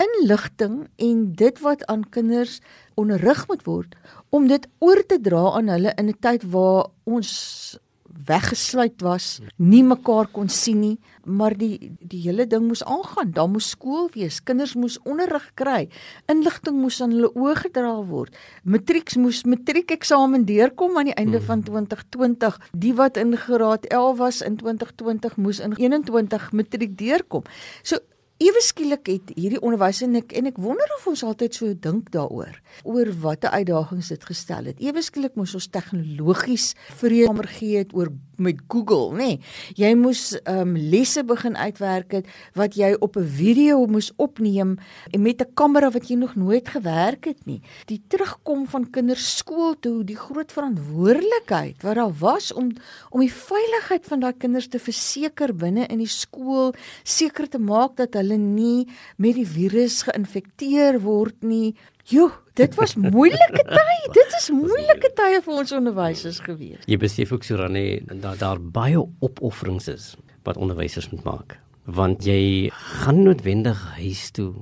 inligting 0.00 0.86
en 0.96 1.24
dit 1.36 1.60
wat 1.60 1.84
aan 1.92 2.06
kinders 2.08 2.60
onderrig 3.00 3.42
moet 3.48 3.64
word 3.66 3.96
om 4.30 4.46
dit 4.48 4.66
oor 4.78 5.02
te 5.06 5.18
dra 5.20 5.50
aan 5.58 5.68
hulle 5.68 5.92
in 5.98 6.08
'n 6.08 6.20
tyd 6.20 6.44
waar 6.54 6.86
ons 7.04 7.78
weggesluit 8.26 9.00
was, 9.02 9.40
nie 9.56 9.82
mekaar 9.82 10.26
kon 10.32 10.48
sien 10.48 10.80
nie, 10.80 10.98
maar 11.30 11.56
die 11.56 11.92
die 12.00 12.20
hele 12.24 12.46
ding 12.46 12.66
moes 12.68 12.82
aangaan. 12.84 13.32
Daar 13.36 13.48
moes 13.48 13.70
skool 13.70 14.08
wees, 14.14 14.42
kinders 14.42 14.74
moes 14.74 14.98
onderrig 15.08 15.50
kry, 15.54 15.88
inligting 16.32 16.76
moes 16.82 17.00
aan 17.00 17.14
hulle 17.16 17.32
oë 17.34 17.56
gedra 17.64 17.94
word. 18.10 18.36
Matrieks 18.64 19.16
moes 19.16 19.44
matriekeksamen 19.44 20.44
deurkom 20.48 20.98
aan 20.98 21.12
die 21.12 21.16
einde 21.16 21.38
hmm. 21.38 21.46
van 21.46 21.62
2020. 21.62 22.60
Die 22.72 22.94
wat 22.94 23.16
in 23.16 23.36
graad 23.36 23.86
11 23.86 24.16
was 24.18 24.40
in 24.42 24.56
2020 24.56 25.36
moes 25.36 25.60
in 25.60 25.76
21 25.78 26.52
matriek 26.52 26.96
deurkom. 26.98 27.46
So 27.82 28.02
Ewe 28.40 28.62
skielik 28.64 29.04
het 29.10 29.32
hierdie 29.36 29.58
onderwys 29.60 29.98
en 30.06 30.16
ek 30.16 30.30
en 30.38 30.46
ek 30.48 30.56
wonder 30.64 30.88
of 30.94 31.02
ons 31.10 31.22
altyd 31.28 31.58
so 31.58 31.74
dink 31.84 32.06
daaroor 32.14 32.54
oor 32.88 33.10
watter 33.20 33.52
uitdagings 33.52 34.08
dit 34.14 34.24
gestel 34.30 34.70
het. 34.70 34.80
Ewe 34.80 35.02
skielik 35.04 35.36
moes 35.36 35.52
ons 35.58 35.68
tegnologies 35.68 36.70
vreemder 37.02 37.50
gee 37.58 37.82
het 37.82 37.92
oor 37.92 38.08
met 38.40 38.56
Google, 38.72 39.12
nê. 39.12 39.26
Nee, 39.36 39.40
jy 39.76 39.90
moes 40.00 40.22
ehm 40.40 40.72
um, 40.72 40.76
lesse 40.90 41.20
begin 41.28 41.56
uitwerk 41.56 42.14
het 42.16 42.30
wat 42.56 42.78
jy 42.80 42.94
op 43.04 43.16
'n 43.20 43.28
video 43.28 43.84
moes 43.86 44.10
opneem 44.16 44.78
en 45.12 45.22
met 45.22 45.42
'n 45.42 45.52
kamera 45.54 45.90
wat 45.90 46.08
jy 46.08 46.16
nog 46.16 46.34
nooit 46.36 46.68
gewerk 46.68 47.24
het 47.24 47.46
nie. 47.46 47.60
Die 47.86 48.00
terugkom 48.08 48.66
van 48.66 48.90
kinders 48.90 49.36
skool 49.36 49.74
toe, 49.80 50.04
die 50.04 50.16
groot 50.16 50.52
verantwoordelikheid 50.52 51.82
wat 51.82 51.94
daar 51.94 52.14
was 52.18 52.52
om 52.52 52.72
om 53.10 53.20
die 53.20 53.32
veiligheid 53.32 54.06
van 54.06 54.20
daai 54.20 54.32
kinders 54.38 54.68
te 54.68 54.78
verseker 54.78 55.54
binne 55.54 55.86
in 55.86 55.98
die 55.98 56.06
skool, 56.06 56.72
seker 57.04 57.48
te 57.48 57.58
maak 57.58 57.96
dat 57.96 58.14
hulle 58.14 58.29
nie 58.38 58.86
met 59.16 59.34
die 59.38 59.46
virus 59.48 60.02
geïnfekteer 60.06 61.00
word 61.02 61.42
nie. 61.42 61.74
Joe, 62.10 62.30
dit 62.58 62.74
was 62.78 62.96
moeilike 62.98 63.64
tye. 63.76 64.12
Dit 64.16 64.36
is 64.40 64.50
moeilike 64.54 65.12
tye 65.16 65.40
vir 65.44 65.54
ons 65.62 65.72
onderwysers 65.76 66.40
gewees. 66.44 66.84
Jy 66.90 66.98
besef 67.00 67.32
ook 67.32 67.46
Surane 67.46 68.00
dat 68.10 68.40
daar 68.42 68.60
baie 68.60 69.00
opofferings 69.20 69.88
is 69.92 70.14
wat 70.48 70.56
onderwysers 70.56 71.10
moet 71.12 71.24
maak. 71.24 71.58
Want 71.84 72.24
jy 72.24 72.70
gaan 73.02 73.22
noodwendig 73.24 73.78
huis 73.98 74.28
toe 74.36 74.52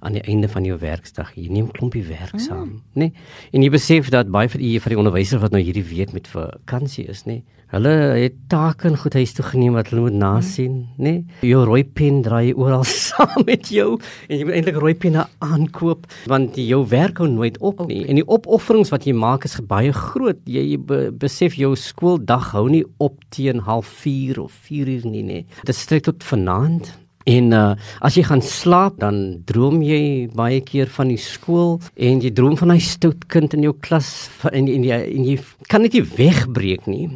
aan 0.00 0.16
die 0.16 0.24
einde 0.28 0.48
van 0.48 0.64
jou 0.64 0.78
werksdag. 0.80 1.32
Jy 1.36 1.48
neem 1.52 1.70
klompie 1.76 2.04
werk 2.08 2.36
mm. 2.36 2.44
saam, 2.44 2.66
mm. 2.66 2.82
nê? 2.96 3.08
Nee? 3.10 3.30
En 3.52 3.64
jy 3.64 3.70
besef 3.72 4.10
dat 4.12 4.30
baie 4.32 4.50
vir 4.50 4.62
die 4.62 4.74
vir 4.80 4.94
die 4.94 5.00
onderwysers 5.00 5.42
wat 5.42 5.54
nou 5.54 5.62
hierdie 5.62 5.86
week 5.86 6.14
met 6.16 6.28
vakansie 6.30 7.06
is, 7.10 7.26
nê? 7.28 7.40
Nee? 7.40 7.58
Hulle 7.70 7.90
het 8.18 8.34
take 8.50 8.88
en 8.88 8.96
goed 8.98 9.14
huis 9.14 9.30
toe 9.36 9.44
geneem 9.46 9.76
wat 9.78 9.92
hulle 9.92 10.08
moet 10.08 10.16
nasien, 10.18 10.72
mm. 10.80 10.96
nê? 10.98 11.12
Nee? 11.20 11.50
Jou 11.52 11.62
rooi 11.68 11.84
pen 11.84 12.18
draai 12.26 12.50
oral 12.58 12.82
saam 13.10 13.44
met 13.46 13.70
jou 13.70 13.92
en 14.26 14.34
jy 14.34 14.46
moet 14.48 14.56
eintlik 14.58 14.80
rooi 14.82 14.94
penne 14.98 15.26
aankoop 15.46 16.08
want 16.30 16.58
jou 16.58 16.80
werk 16.90 17.22
hou 17.22 17.28
nooit 17.30 17.60
op 17.60 17.84
nie. 17.84 18.00
Okay. 18.02 18.10
En 18.10 18.18
die 18.18 18.26
opofferings 18.26 18.90
wat 18.90 19.06
jy 19.06 19.14
maak 19.14 19.46
is 19.46 19.54
baie 19.70 19.92
groot. 19.94 20.40
Jy, 20.50 20.64
jy 20.72 20.80
be, 20.82 20.98
besef 21.14 21.54
jou 21.60 21.76
skooldag 21.78 22.50
hou 22.56 22.66
nie 22.72 22.82
op 22.98 23.22
teen 23.30 23.62
04:30 23.62 24.42
of 24.42 24.58
4 24.66 24.90
uur 24.96 25.06
nie, 25.06 25.22
nê? 25.26 25.38
Dit 25.62 25.78
strek 25.78 26.08
tot 26.08 26.26
vanaand. 26.26 26.90
En 27.30 27.52
uh, 27.54 27.74
as 28.02 28.16
jy 28.18 28.24
gaan 28.26 28.42
slaap, 28.42 28.98
dan 29.02 29.20
droom 29.46 29.80
jy 29.84 30.28
baie 30.34 30.60
keer 30.66 30.90
van 30.90 31.10
die 31.12 31.20
skool 31.20 31.78
en 31.94 32.22
jy 32.24 32.32
droom 32.34 32.56
van 32.58 32.74
hy 32.74 32.80
stout 32.82 33.26
kind 33.30 33.54
in 33.54 33.66
jou 33.68 33.74
klas 33.84 34.10
en 34.50 34.66
en 34.70 34.86
jy 34.86 34.98
en 34.98 35.26
jy 35.28 35.36
kan 35.70 35.84
dit 35.86 35.98
nie 35.98 36.04
wegbreek 36.18 36.88
nie. 36.90 37.06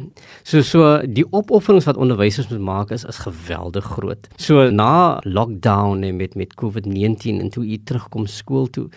So 0.47 0.63
so 0.63 0.99
die 1.03 1.25
opofferings 1.35 1.87
wat 1.89 1.99
onderwysers 1.99 2.47
moet 2.53 2.63
maak 2.63 2.93
is 2.95 3.03
is 3.09 3.19
geweldig 3.25 3.87
groot. 3.95 4.29
So 4.39 4.69
na 4.71 5.19
lockdown 5.25 6.05
en 6.07 6.19
met 6.21 6.35
met 6.39 6.55
COVID-19 6.61 7.41
en 7.43 7.51
toe 7.51 7.65
jy 7.65 7.81
terugkom 7.83 8.29
skool 8.31 8.69
toe, 8.71 8.87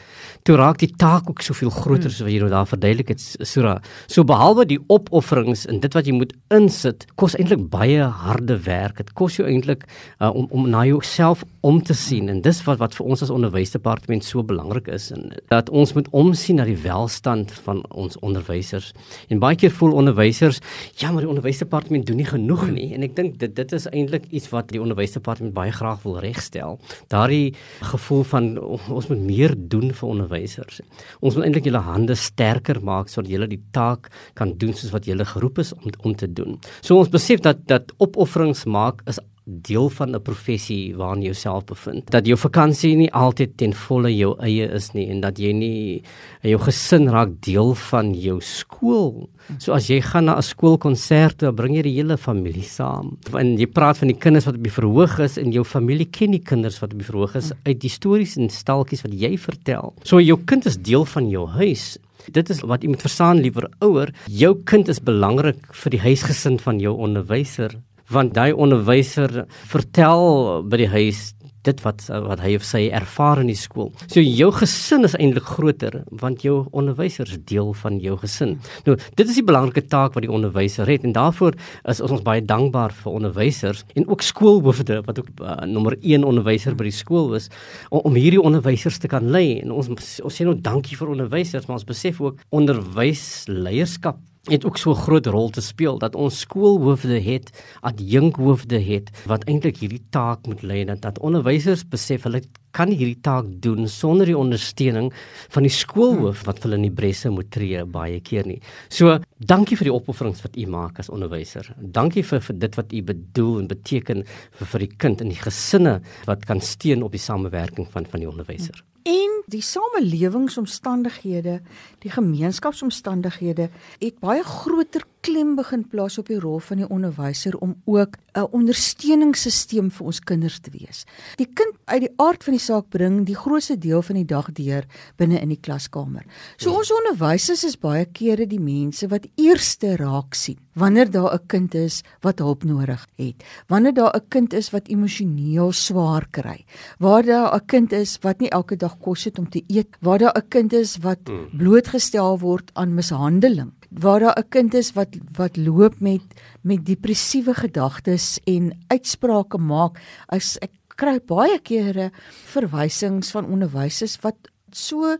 toe 0.47 0.59
raak 0.61 0.79
die 0.83 0.93
taak 1.01 1.31
ook 1.31 1.43
soveel 1.43 1.73
groter 1.75 2.09
hmm. 2.09 2.15
soos 2.15 2.27
wat 2.27 2.35
jy 2.35 2.43
nou 2.45 2.53
daar 2.53 2.69
verduidelik 2.71 3.15
het 3.15 3.25
Sura. 3.49 3.79
So 4.07 4.27
behalwe 4.29 4.69
die 4.69 4.81
opofferings 4.87 5.67
en 5.67 5.83
dit 5.83 5.99
wat 5.99 6.07
jy 6.07 6.15
moet 6.15 6.37
insit, 6.55 7.09
kos 7.19 7.35
eintlik 7.39 7.67
baie 7.73 8.07
harde 8.23 8.61
werk. 8.69 9.03
Dit 9.03 9.15
kos 9.19 9.41
jou 9.41 9.49
eintlik 9.49 9.87
uh, 10.21 10.31
om 10.31 10.47
om 10.55 10.67
na 10.71 10.85
jou 10.89 11.03
jouself 11.09 11.45
om 11.61 11.83
te 11.83 11.95
sien 11.95 12.29
en 12.29 12.41
dis 12.45 12.61
wat 12.67 12.79
wat 12.79 12.95
vir 12.97 13.07
ons 13.11 13.23
as 13.25 13.33
onderwysdepartement 13.33 14.25
so 14.25 14.45
belangrik 14.47 14.89
is 14.93 15.09
en 15.15 15.33
dat 15.51 15.71
ons 15.71 15.93
moet 15.97 16.09
omsien 16.17 16.61
na 16.61 16.67
die 16.69 16.77
welstand 16.83 17.53
van 17.65 17.81
ons 17.91 18.19
onderwysers. 18.25 18.93
En 19.29 19.41
baie 19.43 19.57
keer 19.59 19.73
voel 19.75 19.97
onderwysers, 19.99 20.61
ja, 21.01 21.11
maar 21.11 21.25
die 21.25 21.31
onderwysdepartement 21.33 22.07
doen 22.07 22.21
nie 22.21 22.29
genoeg 22.29 22.67
nie 22.71 22.91
en 22.95 23.07
ek 23.07 23.17
dink 23.17 23.39
dit 23.43 23.55
dit 23.57 23.75
is 23.75 23.89
eintlik 23.91 24.29
iets 24.31 24.51
wat 24.53 24.71
die 24.73 24.83
onderwysdepartement 24.83 25.55
baie 25.57 25.73
graag 25.75 26.05
wil 26.05 26.19
regstel. 26.23 26.79
Daardie 27.13 27.55
gevoel 27.93 28.23
van 28.35 28.51
ons 28.61 29.09
moet 29.11 29.25
meer 29.25 29.57
doen 29.57 29.91
vir 29.91 30.09
onderwysers. 30.09 30.83
Ons 31.21 31.39
moet 31.39 31.49
eintlik 31.49 31.71
julle 31.71 31.83
hande 31.89 32.17
sterker 32.19 32.83
maak 32.85 33.11
sodat 33.11 33.33
julle 33.33 33.51
die 33.51 33.63
taak 33.75 34.13
kan 34.39 34.55
doen 34.61 34.77
soos 34.77 34.95
wat 34.95 35.09
julle 35.09 35.27
geroep 35.27 35.65
is 35.65 35.75
om 35.75 35.91
om 36.05 36.15
te 36.15 36.29
doen. 36.31 36.61
So 36.81 37.01
ons 37.01 37.11
besef 37.11 37.43
dat 37.43 37.67
dat 37.67 37.91
opofferings 37.99 38.67
maak 38.69 39.03
is 39.11 39.19
deel 39.49 39.89
van 39.89 40.15
'n 40.15 40.23
professie 40.23 40.97
waarin 40.97 41.23
jy 41.23 41.31
jouself 41.33 41.65
bevind. 41.65 42.11
Dat 42.11 42.27
jou 42.27 42.37
vakansie 42.37 42.97
nie 42.97 43.13
altyd 43.13 43.57
ten 43.57 43.73
volle 43.73 44.17
jou 44.17 44.37
eie 44.41 44.69
is 44.69 44.93
nie 44.93 45.09
en 45.09 45.21
dat 45.21 45.39
jy 45.39 45.53
nie 45.53 46.03
jou 46.43 46.59
gesin 46.59 47.09
raak 47.09 47.41
deel 47.41 47.75
van 47.75 48.15
jou 48.15 48.41
skool. 48.41 49.29
So 49.59 49.73
as 49.73 49.89
jy 49.89 50.01
gaan 50.01 50.25
na 50.25 50.37
'n 50.37 50.43
skoolkonsert, 50.43 51.39
dan 51.39 51.55
bring 51.55 51.75
jy 51.75 51.83
die 51.83 51.95
hele 51.95 52.17
familie 52.17 52.63
saam. 52.63 53.17
En 53.33 53.57
jy 53.57 53.67
praat 53.67 53.99
van 53.99 54.09
die 54.09 54.19
kinders 54.19 54.45
wat 54.45 54.55
op 54.55 54.63
die 54.63 54.73
verhoog 54.73 55.19
is 55.19 55.39
en 55.39 55.53
jou 55.53 55.65
familie 55.65 56.07
ken 56.07 56.31
die 56.31 56.43
kinders 56.45 56.81
wat 56.81 56.93
op 56.93 56.99
die 56.99 57.07
verhoog 57.07 57.35
is 57.35 57.53
uit 57.65 57.81
die 57.81 57.91
stories 57.91 58.37
en 58.37 58.51
stalkies 58.51 59.03
wat 59.03 59.13
jy 59.13 59.39
vertel. 59.39 59.95
So 60.03 60.21
jou 60.21 60.39
kind 60.45 60.67
is 60.67 60.77
deel 60.77 61.05
van 61.05 61.31
jou 61.31 61.47
huis. 61.47 61.99
Dit 62.33 62.51
is 62.51 62.61
wat 62.61 62.83
jy 62.83 62.89
moet 62.89 63.01
verstaan 63.01 63.41
liewer 63.41 63.71
ouer, 63.81 64.13
jou 64.27 64.55
kind 64.65 64.89
is 64.89 65.01
belangrik 65.01 65.57
vir 65.73 65.91
die 65.91 66.01
huisgesin 66.01 66.59
van 66.59 66.79
jou 66.79 66.97
onderwyser 66.97 67.79
want 68.13 68.35
daai 68.35 68.53
onderwyser 68.53 69.45
vertel 69.69 70.63
by 70.69 70.85
die 70.85 70.93
huis 70.93 71.27
dit 71.69 71.81
wat 71.85 72.05
wat 72.09 72.43
hy 72.43 72.55
of 72.59 72.65
sy 72.67 72.85
ervaar 72.95 73.43
in 73.43 73.51
die 73.51 73.59
skool. 73.59 73.91
So 74.07 74.23
jou 74.23 74.51
gesin 74.57 75.07
is 75.09 75.17
eintlik 75.19 75.49
groter 75.57 76.03
want 76.23 76.45
jou 76.47 76.61
onderwyser 76.77 77.29
is 77.29 77.41
deel 77.51 77.73
van 77.83 77.99
jou 78.03 78.17
gesin. 78.23 78.57
Nou, 78.87 78.97
dit 79.19 79.27
is 79.27 79.41
die 79.41 79.47
belangrike 79.47 79.85
taak 79.91 80.17
wat 80.17 80.25
die 80.27 80.33
onderwyser 80.33 80.89
het 80.91 81.05
en 81.07 81.17
daarvoor 81.17 81.59
is 81.91 82.03
ons 82.05 82.25
baie 82.27 82.45
dankbaar 82.45 82.95
vir 83.03 83.19
onderwysers 83.21 83.85
en 83.95 84.09
ook 84.09 84.25
skoolhoofde 84.25 85.03
wat 85.09 85.23
ook 85.23 85.31
uh, 85.43 85.59
nommer 85.69 85.99
1 86.01 86.27
onderwyser 86.27 86.79
by 86.79 86.89
die 86.89 86.95
skool 86.95 87.31
was 87.35 87.51
om, 87.91 88.01
om 88.09 88.19
hierdie 88.19 88.43
onderwysers 88.43 89.01
te 89.03 89.11
kan 89.11 89.29
lei 89.35 89.61
en 89.63 89.75
ons 89.75 89.91
ons 89.91 90.35
sê 90.35 90.47
nou 90.47 90.57
dankie 90.57 90.97
vir 90.99 91.13
onderwysers 91.17 91.69
maar 91.69 91.81
ons 91.81 91.89
besef 91.89 92.21
ook 92.23 92.41
onderwysleierskap 92.55 94.23
het 94.49 94.65
ook 94.65 94.79
so 94.79 94.91
'n 94.91 95.03
groot 95.05 95.27
rol 95.27 95.51
te 95.51 95.61
speel 95.61 95.99
dat 95.99 96.15
ons 96.15 96.41
skoolhoofde 96.41 97.21
het, 97.21 97.51
adjunkhoofde 97.81 98.81
het 98.81 99.11
wat 99.27 99.45
eintlik 99.45 99.77
hierdie 99.77 100.05
taak 100.11 100.47
moet 100.47 100.63
lei 100.63 100.85
dat 100.85 101.01
dat 101.01 101.19
onderwysers 101.19 101.89
besef 101.89 102.23
hulle 102.23 102.43
kan 102.71 102.91
hierdie 102.93 103.21
taak 103.21 103.47
doen 103.65 103.89
sonder 103.89 104.27
die 104.27 104.37
ondersteuning 104.37 105.13
van 105.49 105.63
die 105.67 105.73
skoolhoof 105.73 106.45
wat 106.49 106.63
hulle 106.63 106.79
in 106.79 106.87
die 106.89 106.95
bresse 106.95 107.31
moet 107.31 107.51
tree 107.51 107.85
baie 107.85 108.21
keer 108.21 108.47
nie. 108.47 108.61
So, 108.89 109.19
dankie 109.39 109.77
vir 109.77 109.91
die 109.91 109.95
opofferings 109.95 110.43
wat 110.45 110.57
u 110.57 110.67
maak 110.67 110.99
as 110.99 111.09
onderwyser. 111.09 111.73
Dankie 111.81 112.23
vir, 112.23 112.41
vir 112.41 112.59
dit 112.59 112.79
wat 112.81 112.93
u 112.93 113.03
bedoel 113.03 113.59
en 113.61 113.67
beteken 113.73 114.25
vir 114.61 114.67
vir 114.67 114.87
die 114.87 114.93
kind 114.97 115.21
en 115.25 115.29
die 115.29 115.43
gesinne 115.43 116.01
wat 116.27 116.45
kan 116.45 116.61
steun 116.61 117.03
op 117.03 117.13
die 117.13 117.23
samewerking 117.23 117.89
van 117.91 118.07
van 118.07 118.21
die 118.21 118.29
onderwyser. 118.31 118.85
En 119.09 119.38
die 119.49 119.63
samelewingsomstandighede, 119.65 121.61
die 122.05 122.11
gemeenskapsomstandighede 122.13 123.69
het 123.99 124.19
baie 124.21 124.45
groter 124.45 125.07
klem 125.25 125.57
begin 125.59 125.83
plaas 125.89 126.19
op 126.21 126.29
die 126.31 126.39
rol 126.41 126.61
van 126.63 126.83
die 126.83 126.89
onderwyser 126.89 127.57
om 127.59 127.75
ook 127.85 128.17
'n 128.37 128.47
ondersteuningssisteem 128.53 129.91
vir 129.91 130.07
ons 130.07 130.21
kinders 130.21 130.59
te 130.61 130.71
wees. 130.71 131.05
Die 131.37 131.49
kind 131.55 131.75
uit 131.85 132.01
die 132.01 132.15
aard 132.17 132.45
van 132.45 132.53
die 132.53 132.63
saak 132.63 132.89
bring 132.89 133.27
die 133.27 133.37
grootste 133.37 133.79
deel 133.79 134.03
van 134.03 134.17
die 134.17 134.25
dag 134.25 134.53
deur 134.53 134.85
binne 135.17 135.41
in 135.41 135.49
die 135.49 135.61
klaskamer. 135.61 136.25
So 136.57 136.73
ons 136.73 136.93
onderwysers 136.93 137.65
is 137.65 137.77
baie 137.77 138.07
kere 138.07 138.47
die 138.47 138.61
mense 138.61 139.09
wat 139.09 139.27
eerste 139.37 139.97
raak 139.97 140.35
sien 140.35 140.59
wanneer 140.79 141.11
daar 141.11 141.35
'n 141.35 141.47
kind 141.47 141.75
is 141.75 142.03
wat 142.21 142.39
hulp 142.39 142.65
nodig 142.65 143.07
het, 143.17 143.45
wanneer 143.67 143.95
daar 143.95 144.15
'n 144.15 144.29
kind 144.29 144.53
is 144.53 144.71
wat 144.71 144.89
emosioneel 144.89 145.73
swaar 145.73 146.27
kry, 146.31 146.65
waar 146.99 147.23
daar 147.23 147.55
'n 147.55 147.67
kind 147.67 147.93
is 147.93 148.19
wat 148.21 148.41
nie 148.41 148.51
elke 148.51 148.77
dag 148.77 148.99
kos 148.99 149.25
het 149.25 149.38
om 149.39 149.49
te 149.49 149.63
eet, 149.67 149.97
waar 150.01 150.19
daar 150.19 150.37
'n 150.37 150.49
kind 150.49 150.73
is 150.73 150.97
wat 150.97 151.19
hmm. 151.25 151.49
blootgestel 151.57 152.39
word 152.39 152.71
aan 152.75 152.95
mishandeling 152.95 153.73
waar 153.89 154.21
daar 154.21 154.39
'n 154.39 154.49
kind 154.49 154.75
is 154.75 154.93
wat 154.93 155.17
wat 155.37 155.57
loop 155.57 156.01
met 156.01 156.23
met 156.61 156.87
depressiewe 156.87 157.55
gedagtes 157.55 158.39
en 158.45 158.73
uitsprake 158.87 159.59
maak 159.59 160.01
as 160.27 160.59
ek 160.61 160.71
kry 160.97 161.21
baie 161.27 161.59
kere 161.59 162.11
verwysings 162.45 163.31
van 163.31 163.47
onderwysers 163.47 164.21
wat 164.21 164.37
so 164.71 165.17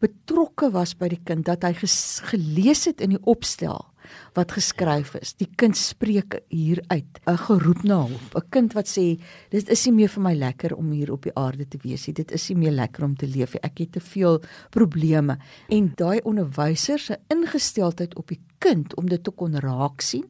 betrokke 0.00 0.70
was 0.70 0.94
by 0.94 1.08
die 1.08 1.22
kind 1.24 1.44
dat 1.44 1.62
hy 1.62 1.74
gelees 2.30 2.84
het 2.84 3.00
in 3.00 3.10
die 3.10 3.24
opstel 3.24 3.86
wat 4.34 4.52
geskryf 4.52 5.14
is. 5.20 5.34
Die 5.38 5.48
kind 5.56 5.76
spreek 5.76 6.40
hier 6.48 6.82
uit, 6.88 7.20
'n 7.26 7.36
geroep 7.36 7.82
na 7.82 8.06
hulp. 8.06 8.34
'n 8.34 8.48
Kind 8.50 8.72
wat 8.72 8.88
sê, 8.88 9.20
dit 9.50 9.68
is 9.68 9.86
nie 9.86 9.94
meer 9.94 10.08
vir 10.08 10.22
my 10.22 10.34
lekker 10.34 10.76
om 10.76 10.90
hier 10.92 11.12
op 11.12 11.22
die 11.22 11.34
aarde 11.34 11.68
te 11.68 11.78
wees 11.82 12.06
nie. 12.06 12.14
Dit 12.14 12.32
is 12.32 12.48
nie 12.48 12.58
meer 12.58 12.72
lekker 12.72 13.04
om 13.04 13.16
te 13.16 13.26
leef 13.26 13.52
nie. 13.52 13.62
Ek 13.62 13.78
het 13.78 13.92
te 13.92 14.00
veel 14.00 14.40
probleme. 14.70 15.38
En 15.68 15.92
daai 15.96 16.20
onderwyser 16.24 16.98
se 16.98 17.18
ingesteldheid 17.28 18.16
op 18.16 18.28
die 18.28 18.40
kind 18.58 18.96
om 18.96 19.08
dit 19.08 19.22
te 19.24 19.30
kon 19.30 19.54
raak 19.54 20.00
sien, 20.00 20.24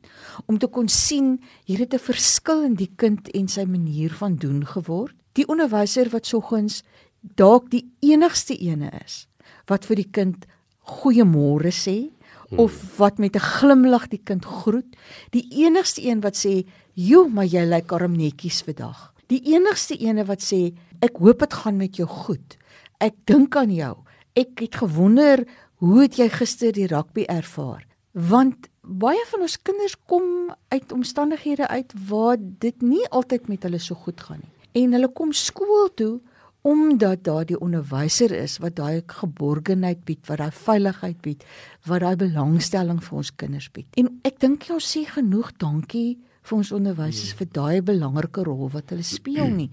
om 0.47 0.59
te 0.59 0.67
kon 0.67 0.89
sien 0.89 1.41
hier 1.65 1.79
het 1.79 1.95
'n 1.95 1.99
verskil 1.99 2.65
in 2.65 2.75
die 2.75 2.91
kind 2.97 3.29
en 3.31 3.49
sy 3.49 3.65
manier 3.65 4.11
van 4.11 4.37
doen 4.37 4.67
geword. 4.67 5.15
Die 5.33 5.47
onderwyser 5.47 6.09
wat 6.11 6.27
soggens 6.27 6.83
dalk 7.23 7.71
die 7.71 7.85
enigste 8.01 8.57
ene 8.57 8.91
is 9.05 9.27
wat 9.67 9.85
vir 9.85 9.97
die 9.97 10.11
kind 10.11 10.47
goeiemôre 10.89 11.73
sê, 11.75 12.11
hmm. 12.49 12.59
of 12.59 12.97
wat 12.97 13.19
met 13.19 13.37
'n 13.37 13.41
glimlag 13.41 14.09
die 14.09 14.23
kind 14.25 14.45
groet. 14.45 14.97
Die 15.31 15.47
enigste 15.65 16.03
een 16.03 16.21
wat 16.21 16.37
sê, 16.47 16.67
"Jo, 16.95 17.29
maar 17.29 17.47
jy 17.47 17.65
lyk 17.65 17.93
arm 17.93 18.17
netjies 18.17 18.63
vandag." 18.63 19.13
Die 19.27 19.43
enigste 19.55 19.97
ene 19.97 20.25
wat 20.25 20.41
sê, 20.41 20.73
"Ek 21.01 21.17
hoop 21.17 21.39
dit 21.39 21.55
gaan 21.55 21.77
met 21.77 21.97
jou 21.97 22.09
goed. 22.09 22.57
Ek 22.99 23.15
dink 23.25 23.57
aan 23.57 23.71
jou. 23.71 23.97
Ek 24.35 24.59
het 24.59 24.75
gewonder 24.75 25.47
hoe 25.75 26.03
het 26.03 26.17
jy 26.17 26.29
gister 26.29 26.73
die 26.73 26.87
rugby 26.87 27.23
ervaar?" 27.23 27.87
Want 28.13 28.69
baie 28.83 29.25
van 29.31 29.41
ons 29.41 29.63
kinders 29.63 29.97
kom 30.07 30.55
uit 30.69 30.93
omstandighede 30.93 31.69
uit 31.69 31.93
waar 32.09 32.37
dit 32.41 32.83
nie 32.83 33.09
altyd 33.09 33.49
met 33.49 33.63
hulle 33.63 33.79
so 33.79 33.95
goed 33.95 34.21
gaan 34.21 34.41
nie. 34.43 34.83
En 34.83 34.93
hulle 34.93 35.13
kom 35.13 35.33
skool 35.33 35.89
toe 35.95 36.21
omdat 36.69 37.25
daar 37.25 37.47
die 37.49 37.59
onderwyser 37.65 38.33
is 38.37 38.59
wat 38.61 38.77
daai 38.77 39.01
geborgenheid 39.09 40.05
bied, 40.05 40.21
wat 40.29 40.43
daai 40.43 40.53
veiligheid 40.53 41.21
bied, 41.25 41.45
wat 41.89 42.05
daai 42.05 42.17
belangstelling 42.21 43.01
vir 43.05 43.21
ons 43.23 43.33
kinders 43.41 43.71
bied. 43.73 43.89
En 44.01 44.11
ek 44.29 44.41
dink 44.45 44.69
jy 44.69 44.77
sê 44.85 45.05
genoeg 45.09 45.55
dankie 45.63 46.19
vir 46.49 46.59
ons 46.59 46.73
onderwysers 46.77 47.33
vir 47.39 47.49
daai 47.57 47.81
belangrike 47.85 48.45
rol 48.45 48.69
wat 48.75 48.93
hulle 48.93 49.07
speel 49.07 49.49
nie. 49.55 49.71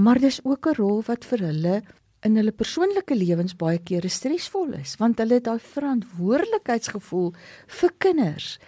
Maar 0.00 0.22
dis 0.24 0.40
ook 0.44 0.66
'n 0.66 0.78
rol 0.80 1.02
wat 1.06 1.24
vir 1.24 1.46
hulle 1.50 1.82
in 2.24 2.36
hulle 2.36 2.52
persoonlike 2.52 3.14
lewens 3.14 3.56
baie 3.58 3.78
kere 3.78 4.08
stresvol 4.08 4.72
is, 4.78 4.96
want 4.96 5.18
hulle 5.18 5.34
het 5.34 5.44
daai 5.44 5.58
verantwoordelikheidsgevoel 5.58 7.32
vir 7.66 7.90
kinders 7.98 8.58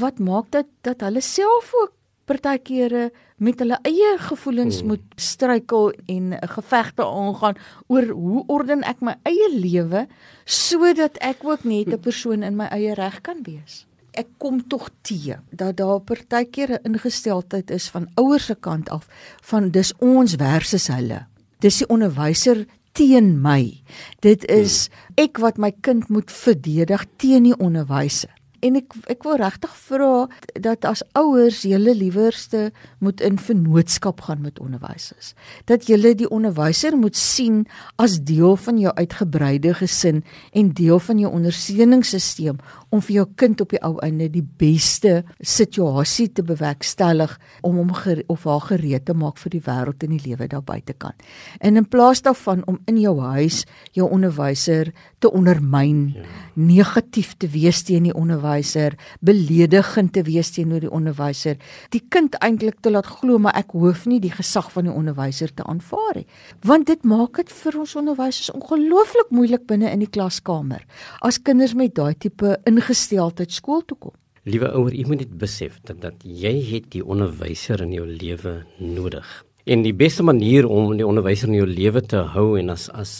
wat 0.00 0.18
maak 0.18 0.50
dat 0.50 0.66
dat 0.82 1.00
hulle 1.00 1.20
self 1.20 1.74
ook 1.74 1.92
partykeere 2.28 3.10
met 3.42 3.60
hulle 3.62 3.78
eie 3.86 4.10
gevoelens 4.22 4.80
hmm. 4.80 4.92
moet 4.92 5.20
struikel 5.20 5.92
en 6.06 6.34
gevegte 6.54 7.06
aangaan 7.06 7.58
oor 7.86 8.10
hoe 8.10 8.42
orden 8.46 8.84
ek 8.86 9.02
my 9.02 9.16
eie 9.28 9.48
lewe 9.54 10.06
sodat 10.44 11.18
ek 11.24 11.42
ook 11.46 11.64
net 11.64 11.90
'n 11.92 12.00
persoon 12.00 12.42
in 12.46 12.56
my 12.56 12.68
eie 12.70 12.94
reg 12.94 13.20
kan 13.20 13.42
wees. 13.46 13.86
Ek 14.12 14.28
kom 14.38 14.60
tog 14.68 14.90
te 15.00 15.38
dat 15.50 15.76
daar 15.76 16.00
partykeere 16.00 16.80
ingesteldheid 16.84 17.70
is 17.70 17.88
van 17.88 18.10
ouers 18.14 18.46
se 18.46 18.54
kant 18.54 18.90
af 18.90 19.08
van 19.40 19.70
dis 19.70 19.92
ons 19.98 20.34
versus 20.36 20.86
hulle. 20.86 21.26
Dis 21.58 21.78
die 21.78 21.88
onderwyser 21.88 22.66
teen 22.92 23.40
my. 23.40 23.82
Dit 24.20 24.44
is 24.44 24.88
hmm. 24.88 25.24
ek 25.24 25.38
wat 25.38 25.58
my 25.58 25.72
kind 25.80 26.08
moet 26.08 26.30
verdedig 26.30 27.06
teen 27.16 27.42
die 27.42 27.56
onderwyser 27.56 28.30
en 28.62 28.78
ek 28.78 28.94
ek 29.10 29.24
wil 29.26 29.38
regtig 29.40 29.72
vra 29.88 30.12
dat 30.64 30.86
as 30.88 31.02
ouers 31.18 31.62
julle 31.66 31.94
liewerste 31.98 32.70
moet 33.02 33.20
in 33.24 33.38
vennootskap 33.42 34.22
gaan 34.28 34.42
met 34.44 34.60
onderwysers. 34.62 35.32
Dat 35.66 35.88
julle 35.90 36.14
die 36.18 36.28
onderwyser 36.30 36.96
moet 36.98 37.18
sien 37.18 37.64
as 38.02 38.20
deel 38.22 38.56
van 38.56 38.78
jou 38.78 38.92
uitgebreide 38.94 39.74
gesin 39.80 40.22
en 40.52 40.70
deel 40.78 41.02
van 41.02 41.18
jou 41.22 41.32
ondersteuningssisteem 41.32 42.60
om 42.92 43.02
vir 43.02 43.16
jou 43.16 43.26
kind 43.40 43.64
op 43.64 43.74
die 43.74 43.82
ou 43.82 43.96
einde 44.04 44.28
die 44.30 44.44
beste 44.44 45.22
situasie 45.40 46.28
te 46.32 46.44
bewerkstellig 46.46 47.34
om 47.66 47.80
hom 47.80 47.90
of 47.92 48.44
haar 48.44 48.64
gereed 48.68 49.06
te 49.06 49.14
maak 49.14 49.38
vir 49.42 49.56
die 49.56 49.62
wêreld 49.64 50.04
en 50.04 50.14
die 50.14 50.22
lewe 50.28 50.48
daar 50.48 50.64
buitekant. 50.64 51.18
En 51.60 51.76
in 51.76 51.88
plaas 51.88 52.22
daarvan 52.22 52.62
om 52.66 52.78
in 52.86 53.00
jou 53.00 53.18
huis 53.20 53.64
jou 53.92 54.08
onderwyser 54.10 54.92
te 55.18 55.30
ondermyn, 55.30 56.12
ja. 56.16 56.26
negatief 56.54 57.34
te 57.36 57.48
wees 57.48 57.82
teen 57.86 58.08
die 58.08 58.14
onderwyser, 58.14 58.51
beledigend 59.20 60.12
te 60.12 60.22
wees 60.26 60.50
teenoor 60.52 60.80
die 60.84 60.90
onderwyser, 60.92 61.56
die 61.90 62.02
kind 62.12 62.36
eintlik 62.44 62.80
te 62.80 62.90
laat 62.90 63.06
glo 63.06 63.38
maar 63.38 63.56
ek 63.58 63.72
hoef 63.72 64.06
nie 64.06 64.20
die 64.20 64.32
gesag 64.32 64.70
van 64.72 64.88
die 64.88 64.94
onderwyser 64.94 65.54
te 65.54 65.64
aanvaar 65.64 66.22
nie. 66.22 66.26
Want 66.60 66.86
dit 66.86 67.04
maak 67.04 67.36
dit 67.40 67.52
vir 67.52 67.78
ons 67.80 67.96
onderwysers 67.96 68.52
ongelooflik 68.52 69.30
moeilik 69.30 69.66
binne 69.66 69.90
in 69.90 70.04
die 70.04 70.10
klaskamer 70.10 70.84
as 71.20 71.40
kinders 71.42 71.74
met 71.74 71.94
daai 71.94 72.14
tipe 72.18 72.56
ingesteldheid 72.68 73.52
skool 73.52 73.82
toe 73.86 73.98
kom. 73.98 74.16
Liewe 74.42 74.72
ouer, 74.74 74.90
jy 74.90 75.06
moet 75.06 75.20
dit 75.22 75.34
besef 75.38 75.76
dat, 75.86 76.00
dat 76.02 76.24
jy 76.26 76.56
het 76.72 76.90
die 76.90 77.04
onderwyser 77.06 77.84
in 77.84 77.92
jou 77.94 78.06
lewe 78.08 78.64
nodig. 78.82 79.28
En 79.64 79.84
die 79.84 79.94
beste 79.94 80.24
manier 80.26 80.66
om 80.66 80.96
die 80.98 81.06
onderwyser 81.06 81.50
in 81.52 81.60
jou 81.60 81.66
lewe 81.68 82.00
te 82.02 82.24
hou 82.34 82.56
en 82.58 82.72
as 82.74 82.88
as 82.90 83.12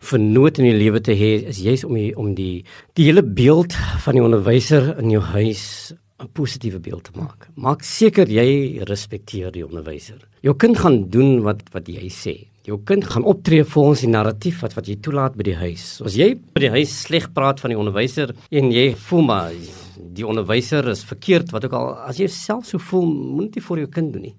vernoot 0.00 0.56
in 0.58 0.70
jou 0.70 0.76
lewe 0.78 1.00
te 1.04 1.12
hê 1.12 1.32
is 1.50 1.60
juist 1.60 1.84
om 1.84 1.98
die, 1.98 2.12
om 2.16 2.30
die 2.34 2.64
die 2.96 3.04
hele 3.10 3.20
beeld 3.22 3.76
van 4.06 4.16
die 4.16 4.24
onderwyser 4.24 4.94
in 5.02 5.10
jou 5.12 5.20
huis 5.20 5.92
'n 6.20 6.28
positiewe 6.32 6.80
beeld 6.80 7.04
te 7.04 7.12
maak. 7.16 7.48
Maak 7.56 7.82
seker 7.82 8.28
jy 8.28 8.80
respekteer 8.88 9.52
die 9.52 9.64
onderwyser. 9.64 10.20
Jou 10.40 10.54
kind 10.54 10.78
gaan 10.78 11.08
doen 11.08 11.42
wat 11.42 11.62
wat 11.72 11.88
jy 11.88 12.08
sê. 12.08 12.46
Jou 12.64 12.78
kind 12.84 13.04
gaan 13.04 13.24
optree 13.24 13.64
volgens 13.64 14.00
die 14.00 14.12
narratief 14.12 14.60
wat 14.60 14.74
wat 14.74 14.86
jy 14.86 14.96
toelaat 15.00 15.36
by 15.36 15.42
die 15.42 15.56
huis. 15.56 16.00
As 16.04 16.16
jy 16.16 16.34
by 16.54 16.60
die 16.60 16.70
huis 16.70 17.02
sleg 17.02 17.32
praat 17.32 17.60
van 17.60 17.70
die 17.70 17.78
onderwyser 17.78 18.34
en 18.50 18.72
jy 18.72 18.94
voel 18.96 19.22
maar 19.22 19.52
die 20.00 20.26
onderwyser 20.26 20.88
is 20.88 21.04
verkeerd, 21.04 21.52
wat 21.52 21.64
ook 21.64 21.72
al 21.72 21.94
as 22.08 22.18
jy 22.20 22.26
self 22.26 22.66
so 22.66 22.78
voel, 22.78 23.06
moet 23.06 23.54
jy 23.54 23.62
vir 23.62 23.78
jou 23.78 23.88
kind 23.88 24.12
doen 24.12 24.22
nie. 24.22 24.36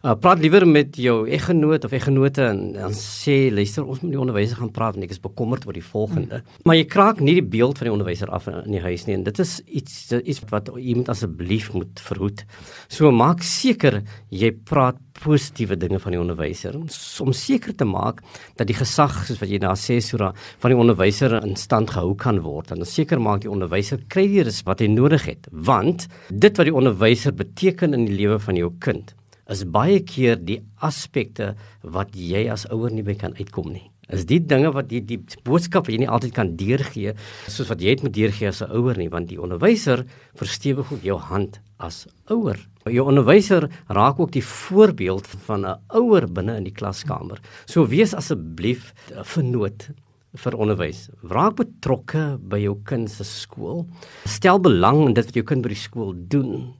Uh, 0.00 0.14
praat 0.16 0.38
liewer 0.40 0.64
met 0.64 0.96
jou 0.96 1.26
eggenoot 1.28 1.84
of 1.84 1.92
eggenote 1.92 2.40
en 2.40 2.60
dan 2.72 2.94
sê 2.96 3.50
luister 3.52 3.84
ons 3.84 3.98
moet 4.00 4.14
die 4.14 4.20
onderwyser 4.22 4.56
gaan 4.56 4.70
praat 4.72 4.96
en 4.96 5.04
ek 5.04 5.10
is 5.12 5.20
bekommerd 5.20 5.66
oor 5.68 5.76
die 5.76 5.84
volgende. 5.84 6.38
Hmm. 6.40 6.62
Maar 6.64 6.78
jy 6.78 6.86
kraak 6.88 7.20
nie 7.20 7.34
die 7.36 7.44
beeld 7.44 7.76
van 7.76 7.90
die 7.90 7.92
onderwyser 7.92 8.32
af 8.32 8.46
in 8.48 8.72
die 8.72 8.80
huis 8.80 9.04
nie 9.04 9.18
en 9.18 9.26
dit 9.26 9.42
is 9.44 9.58
iets 9.68 9.98
iets 10.16 10.40
wat 10.48 10.70
iemand 10.72 11.12
asseblief 11.12 11.68
moet 11.76 12.00
verhoed. 12.00 12.46
So 12.88 13.12
maak 13.12 13.44
seker 13.44 13.98
jy 14.32 14.54
praat 14.72 15.04
positiewe 15.20 15.76
dinge 15.76 16.00
van 16.00 16.16
die 16.16 16.22
onderwyser 16.22 16.80
om 16.80 17.36
seker 17.36 17.76
te 17.76 17.84
maak 17.84 18.24
dat 18.56 18.72
die 18.72 18.80
gesag 18.80 19.20
soos 19.28 19.44
wat 19.44 19.52
jy 19.52 19.60
daar 19.60 19.76
sê 19.76 20.00
Sura 20.00 20.32
van 20.64 20.72
die 20.72 20.80
onderwyser 20.80 21.42
in 21.42 21.58
stand 21.60 21.92
gehou 21.92 22.16
kan 22.16 22.40
word 22.40 22.72
en 22.72 22.88
seker 22.88 23.20
maak 23.20 23.44
die 23.44 23.52
onderwyser 23.52 24.00
kry 24.08 24.30
die 24.32 24.48
res 24.48 24.64
wat 24.64 24.80
hy 24.80 24.88
nodig 24.88 25.28
het 25.28 25.52
want 25.52 26.08
dit 26.32 26.56
wat 26.56 26.72
die 26.72 26.78
onderwyser 26.84 27.36
beteken 27.36 28.00
in 28.00 28.08
die 28.08 28.16
lewe 28.22 28.40
van 28.40 28.56
jou 28.56 28.72
kind 28.80 29.12
is 29.50 29.64
baie 29.66 30.00
keer 30.06 30.38
die 30.38 30.60
aspekte 30.86 31.54
wat 31.82 32.14
jy 32.14 32.46
as 32.52 32.66
ouer 32.70 32.92
nie 32.94 33.06
by 33.06 33.16
kan 33.18 33.34
uitkom 33.38 33.72
nie. 33.72 33.90
Is 34.10 34.24
die 34.26 34.40
dinge 34.42 34.72
wat 34.74 34.88
die 34.90 35.00
die 35.06 35.20
boodskap 35.46 35.86
wat 35.86 35.94
jy 35.94 36.00
nie 36.02 36.10
altyd 36.10 36.34
kan 36.34 36.56
deurgee 36.58 37.14
soos 37.46 37.70
wat 37.70 37.82
jy 37.82 37.94
dit 37.94 38.04
moet 38.06 38.16
deurgee 38.16 38.48
as 38.48 38.62
'n 38.62 38.72
ouer 38.74 38.98
nie, 38.98 39.08
want 39.08 39.28
die 39.28 39.38
onderwyser 39.38 40.04
verstewig 40.34 40.92
ook 40.92 41.02
jou 41.02 41.18
hand 41.18 41.60
as 41.78 42.06
ouer. 42.28 42.58
Jou 42.86 43.06
onderwyser 43.06 43.70
raak 43.88 44.18
ook 44.18 44.32
die 44.32 44.44
voorbeeld 44.44 45.26
van 45.46 45.66
'n 45.66 45.78
ouer 45.94 46.26
binne 46.26 46.56
in 46.56 46.64
die 46.64 46.74
klaskamer. 46.74 47.38
So 47.66 47.86
wees 47.86 48.14
asseblief 48.14 48.92
vernoot 49.22 49.90
vir 50.34 50.54
onderwys. 50.54 51.08
Raak 51.26 51.56
betrokke 51.56 52.38
by 52.38 52.58
jou 52.58 52.76
kind 52.86 53.10
se 53.10 53.24
skool. 53.24 53.86
Stel 54.24 54.60
belang 54.62 55.08
in 55.08 55.14
dit 55.14 55.24
wat 55.24 55.34
jou 55.34 55.44
kind 55.44 55.62
by 55.62 55.68
die 55.68 55.76
skool 55.76 56.14
doen. 56.14 56.74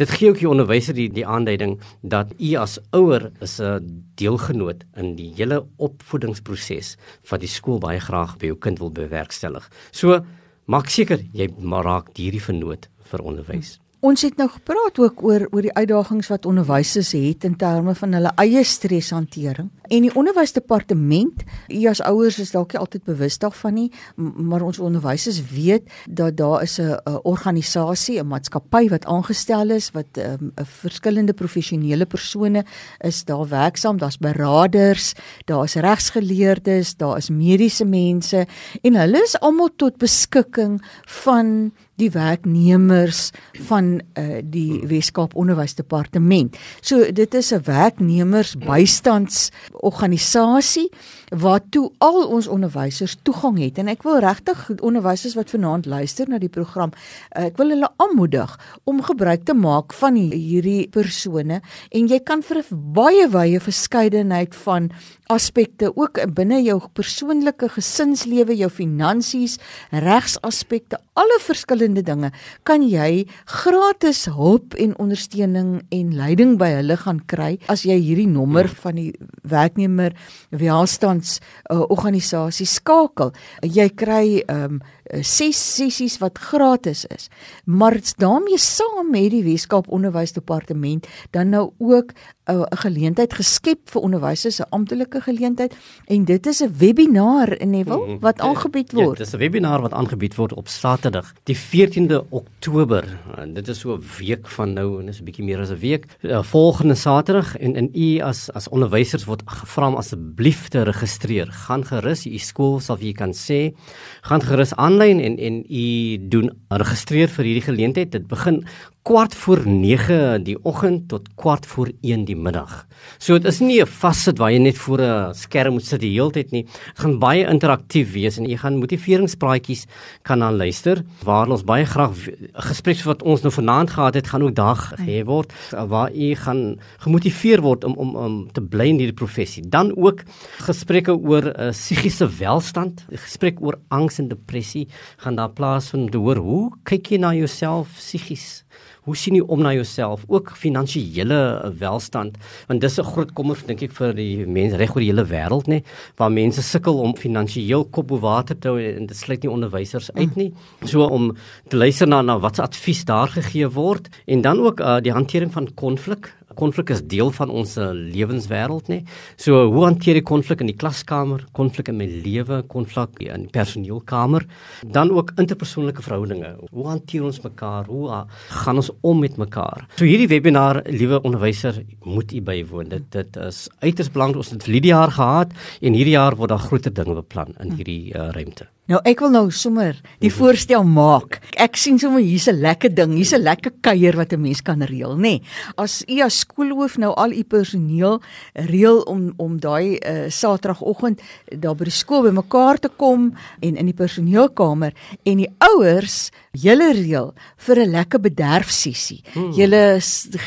Dit 0.00 0.10
gee 0.16 0.30
ook 0.30 0.38
die 0.40 0.48
onderwyser 0.48 0.96
die 0.96 1.10
die 1.12 1.26
aanduiding 1.28 1.74
dat 2.00 2.30
u 2.40 2.54
as 2.56 2.78
ouer 2.96 3.26
is 3.44 3.60
'n 3.60 4.04
deelgenoot 4.16 4.84
in 4.96 5.14
die 5.16 5.32
hele 5.36 5.66
opvoedingsproses 5.76 6.96
wat 7.28 7.40
die 7.40 7.48
skool 7.48 7.78
baie 7.78 8.00
graag 8.00 8.38
by 8.38 8.46
jou 8.46 8.56
kind 8.56 8.78
wil 8.78 8.90
bewerkstellig. 8.90 9.68
So 9.90 10.24
maak 10.64 10.88
seker 10.88 11.20
jy 11.32 11.52
raak 11.84 12.16
hierdie 12.16 12.40
vernoot 12.40 12.88
vir 13.10 13.20
onderwys. 13.20 13.76
Hmm. 13.76 13.89
Ons 14.00 14.22
het 14.24 14.38
nou 14.40 14.46
gepraat 14.48 14.96
ook 14.96 15.18
oor 15.28 15.42
oor 15.52 15.66
die 15.66 15.74
uitdagings 15.76 16.30
wat 16.32 16.46
onderwysers 16.48 17.10
het 17.12 17.44
in 17.44 17.56
terme 17.60 17.92
van 17.98 18.14
hulle 18.16 18.30
eie 18.40 18.62
streshantering. 18.64 19.68
En 19.92 20.06
die 20.06 20.12
onderwysdepartement, 20.16 21.42
u 21.68 21.80
as 21.90 22.00
ouers 22.08 22.38
is 22.40 22.54
dalk 22.54 22.72
nie 22.72 22.80
altyd 22.80 23.04
bewus 23.04 23.36
daarvan 23.42 23.74
nie, 23.76 23.90
maar 24.16 24.64
ons 24.64 24.80
onderwysers 24.80 25.42
weet 25.52 25.90
dat 26.08 26.38
daar 26.38 26.62
is 26.62 26.78
'n 26.80 26.96
organisasie, 27.28 28.20
'n 28.20 28.26
maatskappy 28.26 28.88
wat 28.88 29.04
aangestel 29.04 29.70
is 29.70 29.90
wat 29.90 30.16
'n 30.16 30.20
um, 30.20 30.52
verskillende 30.56 31.32
professionele 31.32 32.06
persone 32.06 32.64
is 32.98 33.24
daar 33.24 33.48
werksaam, 33.48 33.98
daar's 33.98 34.18
beraders, 34.18 35.12
daar's 35.44 35.74
regsgeleerdes, 35.74 36.96
daar 36.96 37.16
is 37.16 37.28
mediese 37.28 37.84
mense 37.84 38.46
en 38.82 38.94
hulle 38.94 39.22
is 39.22 39.40
almal 39.40 39.70
tot 39.76 39.98
beskikking 39.98 40.80
van 41.06 41.72
die 42.00 42.08
werknemers 42.14 43.30
van 43.68 44.00
uh, 44.00 44.38
die 44.42 44.80
Weskaap 44.88 45.34
Onderwysdepartement. 45.38 46.56
So 46.80 47.12
dit 47.12 47.34
is 47.34 47.52
'n 47.52 47.62
werknemers 47.64 48.56
bystandsorganisasie 48.56 50.90
waartoe 51.28 51.92
al 51.98 52.26
ons 52.26 52.48
onderwysers 52.48 53.16
toegang 53.22 53.58
het 53.58 53.78
en 53.78 53.88
ek 53.88 54.02
wil 54.02 54.18
regtig 54.18 54.70
onderwysers 54.80 55.34
wat 55.34 55.50
vanaand 55.50 55.86
luister 55.86 56.28
na 56.28 56.38
die 56.38 56.48
program, 56.48 56.90
uh, 57.36 57.44
ek 57.44 57.56
wil 57.56 57.68
hulle 57.68 57.88
aanmoedig 57.96 58.58
om 58.84 59.02
gebruik 59.02 59.44
te 59.44 59.54
maak 59.54 59.92
van 59.92 60.14
hierdie 60.14 60.88
persone 60.88 61.60
en 61.90 62.08
jy 62.08 62.20
kan 62.20 62.42
vir 62.42 62.56
'n 62.58 62.92
baie 62.92 63.28
wye 63.28 63.60
verskeidenheid 63.60 64.54
van 64.54 64.90
aspekte 65.30 65.96
ook 65.96 66.34
binne 66.34 66.62
jou 66.62 66.80
persoonlike 66.92 67.68
gesinslewe, 67.68 68.56
jou 68.56 68.70
finansies, 68.70 69.58
regsaspekte, 69.90 70.98
alle 71.14 71.38
verskillende 71.40 71.89
dinge, 71.94 72.30
kan 72.62 72.82
jy 72.82 73.26
gratis 73.44 74.24
hulp 74.24 74.74
en 74.74 74.98
ondersteuning 74.98 75.82
en 75.90 76.14
leiding 76.14 76.58
by 76.58 76.70
hulle 76.78 76.96
gaan 76.96 77.20
kry 77.26 77.58
as 77.68 77.82
jy 77.82 77.98
hierdie 77.98 78.28
nommer 78.28 78.68
van 78.68 78.94
die 78.94 79.12
werknemer 79.42 80.14
welstands 80.50 81.40
uh, 81.70 81.82
organisasie 81.90 82.66
skakel. 82.66 83.32
Jy 83.62 83.88
kry 83.94 84.24
um, 84.48 84.80
ses 85.26 85.58
sessies 85.58 86.18
wat 86.22 86.38
gratis 86.38 87.04
is. 87.10 87.28
Maar 87.64 87.98
daarmee 88.16 88.58
saam 88.58 89.10
met 89.10 89.30
die 89.30 89.42
Weskaap 89.44 89.88
Onderwysdepartement 89.88 91.06
dan 91.30 91.48
nou 91.48 91.70
ook 91.78 92.12
'n 92.50 92.52
uh, 92.52 92.66
geleentheid 92.70 93.34
geskep 93.34 93.90
vir 93.90 94.02
onderwysers, 94.02 94.58
'n 94.58 94.70
amptelike 94.70 95.20
geleentheid 95.20 95.76
en 96.06 96.24
dit 96.24 96.46
is 96.46 96.60
'n 96.62 96.74
webinar 96.78 97.60
in 97.60 97.70
Neville 97.70 97.96
mm-hmm. 97.96 98.20
wat 98.20 98.40
aangebied 98.40 98.92
word. 98.92 99.18
Ja, 99.18 99.24
dis 99.24 99.34
'n 99.34 99.38
webinar 99.38 99.80
wat 99.80 99.92
aangebied 99.92 100.34
word 100.34 100.52
op 100.52 100.68
Saterdag, 100.68 101.32
die 101.44 101.56
14de 101.80 102.28
Oktober. 102.28 103.04
En 103.40 103.54
dit 103.56 103.68
is 103.68 103.78
so 103.78 103.96
'n 103.96 104.04
week 104.18 104.48
van 104.48 104.72
nou 104.72 105.00
en 105.00 105.08
is 105.08 105.20
'n 105.20 105.24
bietjie 105.24 105.44
meer 105.44 105.60
as 105.60 105.70
'n 105.70 105.78
week. 105.78 106.04
Uh, 106.20 106.42
volgende 106.42 106.94
Saterdag 106.94 107.56
en 107.56 107.74
in 107.74 107.90
u 107.94 108.20
as 108.20 108.52
as 108.52 108.68
onderwysers 108.68 109.24
word 109.24 109.42
gevra 109.44 109.88
om 109.88 109.94
asseblief 109.94 110.68
te 110.68 110.82
registreer. 110.82 111.46
Gaan 111.46 111.84
gerus, 111.84 112.26
u 112.26 112.38
skool 112.38 112.80
sal 112.80 112.98
u 113.00 113.12
kan 113.12 113.32
sê, 113.32 113.74
gaan 114.20 114.42
gerus 114.42 114.74
aanlyn 114.74 115.20
en 115.20 115.38
en 115.38 115.64
u 115.68 116.18
doen 116.28 116.50
registreer 116.68 117.28
vir 117.28 117.44
hierdie 117.44 117.68
geleentheid. 117.72 118.12
Dit 118.12 118.26
begin 118.26 118.64
kwart 119.02 119.34
voor 119.34 119.62
9 119.64 120.42
die 120.44 120.58
oggend 120.62 121.08
tot 121.08 121.28
kwart 121.34 121.66
voor 121.66 121.88
1 122.04 122.26
die 122.28 122.36
middag. 122.36 122.84
So 123.18 123.38
dit 123.38 123.48
is 123.48 123.60
nie 123.60 123.80
'n 123.80 123.86
vassit 123.86 124.38
waar 124.38 124.52
jy 124.52 124.58
net 124.58 124.78
voor 124.78 125.00
'n 125.00 125.34
skerm 125.34 125.72
moet 125.72 125.86
sit 125.86 126.00
die 126.00 126.12
hele 126.12 126.30
tyd 126.30 126.50
nie. 126.50 126.64
Dit 126.64 126.98
gaan 126.98 127.18
baie 127.18 127.46
interaktief 127.46 128.12
wees 128.12 128.36
en 128.38 128.44
jy 128.44 128.56
gaan 128.56 128.78
motiveringspraatjies 128.78 129.86
kan 130.22 130.42
aan 130.42 130.56
luister 130.56 131.02
waar 131.24 131.48
ons 131.48 131.64
baie 131.64 131.84
graag 131.84 132.12
gesprekke 132.52 133.04
wat 133.04 133.22
ons 133.22 133.42
nou 133.42 133.52
vanaand 133.52 133.90
gehad 133.90 134.14
het 134.14 134.26
gaan 134.26 134.42
ook 134.42 134.54
dag 134.54 134.92
hê 135.00 135.24
word 135.24 135.52
waar 135.88 136.10
jy 136.12 136.34
gaan 136.34 136.78
gemotiveer 136.98 137.60
word 137.62 137.84
om 137.84 137.94
om 137.96 138.16
om 138.16 138.52
te 138.52 138.60
bly 138.60 138.88
in 138.88 138.98
hierdie 138.98 139.24
professie. 139.24 139.62
Dan 139.68 139.96
ook 139.96 140.22
gesprekke 140.58 141.16
oor 141.16 141.44
uh, 141.46 141.70
psigiese 141.70 142.28
welstand, 142.38 143.06
gesprek 143.10 143.60
oor 143.60 143.78
angs 143.88 144.18
en 144.18 144.28
depressie 144.28 144.88
gaan 145.16 145.36
daar 145.36 145.50
plaasvind 145.50 146.02
om 146.02 146.10
te 146.10 146.18
hoor 146.18 146.36
hoe 146.36 146.70
kyk 146.84 147.10
jy 147.10 147.18
na 147.18 147.34
jouself 147.34 147.88
psigies? 147.96 148.64
Hoe 149.10 149.18
sien 149.18 149.36
jy 149.38 149.42
om 149.50 149.62
na 149.64 149.72
jouself? 149.74 150.22
Ook 150.30 150.52
finansiële 150.58 151.38
welstand. 151.80 152.38
Want 152.68 152.80
dis 152.80 152.98
'n 152.98 153.04
groot 153.04 153.32
kommer 153.34 153.58
dink 153.66 153.82
ek 153.82 153.92
vir 153.92 154.14
die 154.14 154.46
mense 154.46 154.76
reg 154.76 154.94
oor 154.94 155.02
die 155.02 155.10
hele 155.10 155.26
wêreld 155.26 155.66
nê 155.66 155.82
waar 156.16 156.30
mense 156.30 156.62
sukkel 156.62 156.98
om 156.98 157.16
finansiëel 157.16 157.84
kop 157.90 158.06
bo 158.08 158.18
water 158.18 158.56
te 158.58 158.68
hou 158.68 158.78
en 158.78 159.06
dit 159.06 159.16
sluit 159.16 159.42
nie 159.42 159.50
onderwysers 159.50 160.10
uit 160.14 160.36
nie. 160.36 160.52
So 160.84 161.04
om 161.04 161.36
te 161.68 161.76
luister 161.76 162.06
na 162.06 162.22
na 162.22 162.38
wat 162.38 162.56
se 162.56 162.62
advies 162.62 163.04
daar 163.04 163.28
gegee 163.28 163.68
word 163.68 164.08
en 164.26 164.40
dan 164.42 164.60
ook 164.60 164.80
uh, 164.80 165.00
die 165.00 165.12
hantering 165.12 165.52
van 165.52 165.68
konflik 165.74 166.32
konflik 166.58 166.90
is 166.94 167.02
deel 167.06 167.30
van 167.36 167.50
ons 167.50 167.76
uh, 167.78 167.90
lewenswêreld 167.94 168.90
nê. 168.92 169.00
So 169.40 169.66
hoe 169.70 169.84
hanteer 169.86 170.18
jy 170.18 170.24
konflik 170.26 170.64
in 170.64 170.70
die 170.70 170.76
klaskamer, 170.78 171.44
konflik 171.56 171.90
in 171.92 171.98
my 172.00 172.08
lewe, 172.24 172.62
konflik 172.70 173.20
in 173.24 173.46
die 173.46 173.54
personeelkamer, 173.54 174.46
dan 174.86 175.12
ook 175.14 175.34
interpersoonlike 175.40 176.02
verhoudinge. 176.06 176.54
Hoe 176.70 176.88
hanteer 176.88 177.26
ons 177.28 177.40
mekaar? 177.44 177.86
Hoe 177.90 178.08
uh, 178.10 178.22
gaan 178.64 178.82
ons 178.82 178.90
om 179.00 179.22
met 179.22 179.38
mekaar? 179.40 179.86
So 179.96 180.08
hierdie 180.08 180.30
webinar, 180.30 180.82
liewe 180.90 181.22
onderwyser, 181.22 181.82
moet 182.04 182.32
u 182.32 182.42
bywoon. 182.50 182.90
Dit 182.90 183.10
dit 183.14 183.40
is 183.46 183.66
uiters 183.80 184.10
belangrik. 184.10 184.42
Ons 184.44 184.54
het 184.54 184.66
vir 184.66 184.80
die 184.80 184.94
jaar 184.94 185.12
gehad 185.14 185.54
en 185.80 185.96
hierdie 185.96 186.16
jaar 186.16 186.36
word 186.38 186.54
daar 186.54 186.66
groter 186.66 186.94
dinge 186.94 187.18
beplan 187.22 187.54
in 187.60 187.78
hierdie 187.78 188.12
uh, 188.14 188.30
ruimte. 188.34 188.70
Nou 188.90 188.98
ek 189.06 189.20
wil 189.22 189.30
nou 189.30 189.44
sommer 189.54 189.94
die 190.18 190.32
voorstel 190.34 190.82
maak. 190.82 191.36
Ek 191.62 191.76
sien 191.78 191.98
sommer 192.02 192.24
hier's 192.26 192.48
'n 192.50 192.58
lekker 192.58 192.90
ding, 192.90 193.12
hier's 193.14 193.32
'n 193.32 193.42
lekker 193.46 193.70
kuier 193.86 194.16
wat 194.16 194.32
'n 194.32 194.42
mens 194.42 194.60
kan 194.62 194.82
reël, 194.82 195.14
nê. 195.14 195.38
Nee, 195.38 195.42
as 195.76 196.02
u 196.08 196.20
as 196.20 196.40
skoolhoof 196.40 196.98
nou 196.98 197.14
al 197.14 197.30
u 197.30 197.44
personeel 197.44 198.20
reël 198.54 199.02
om 199.06 199.32
om 199.36 199.60
daai 199.60 199.98
uh, 199.98 200.28
Saterdagoggend 200.28 201.20
daar 201.58 201.76
by 201.76 201.84
die 201.84 201.92
skool 201.92 202.22
bymekaar 202.22 202.78
te 202.78 202.88
kom 202.88 203.32
en 203.60 203.76
in 203.76 203.86
die 203.86 203.94
personeelkamer 203.94 204.92
en 205.24 205.36
die 205.36 205.50
ouers 205.58 206.30
julle 206.52 206.92
reël 206.92 207.32
vir 207.56 207.76
'n 207.78 207.90
lekker 207.90 208.20
bederfsessie. 208.20 209.22
Hmm. 209.32 209.52
Julle 209.52 210.00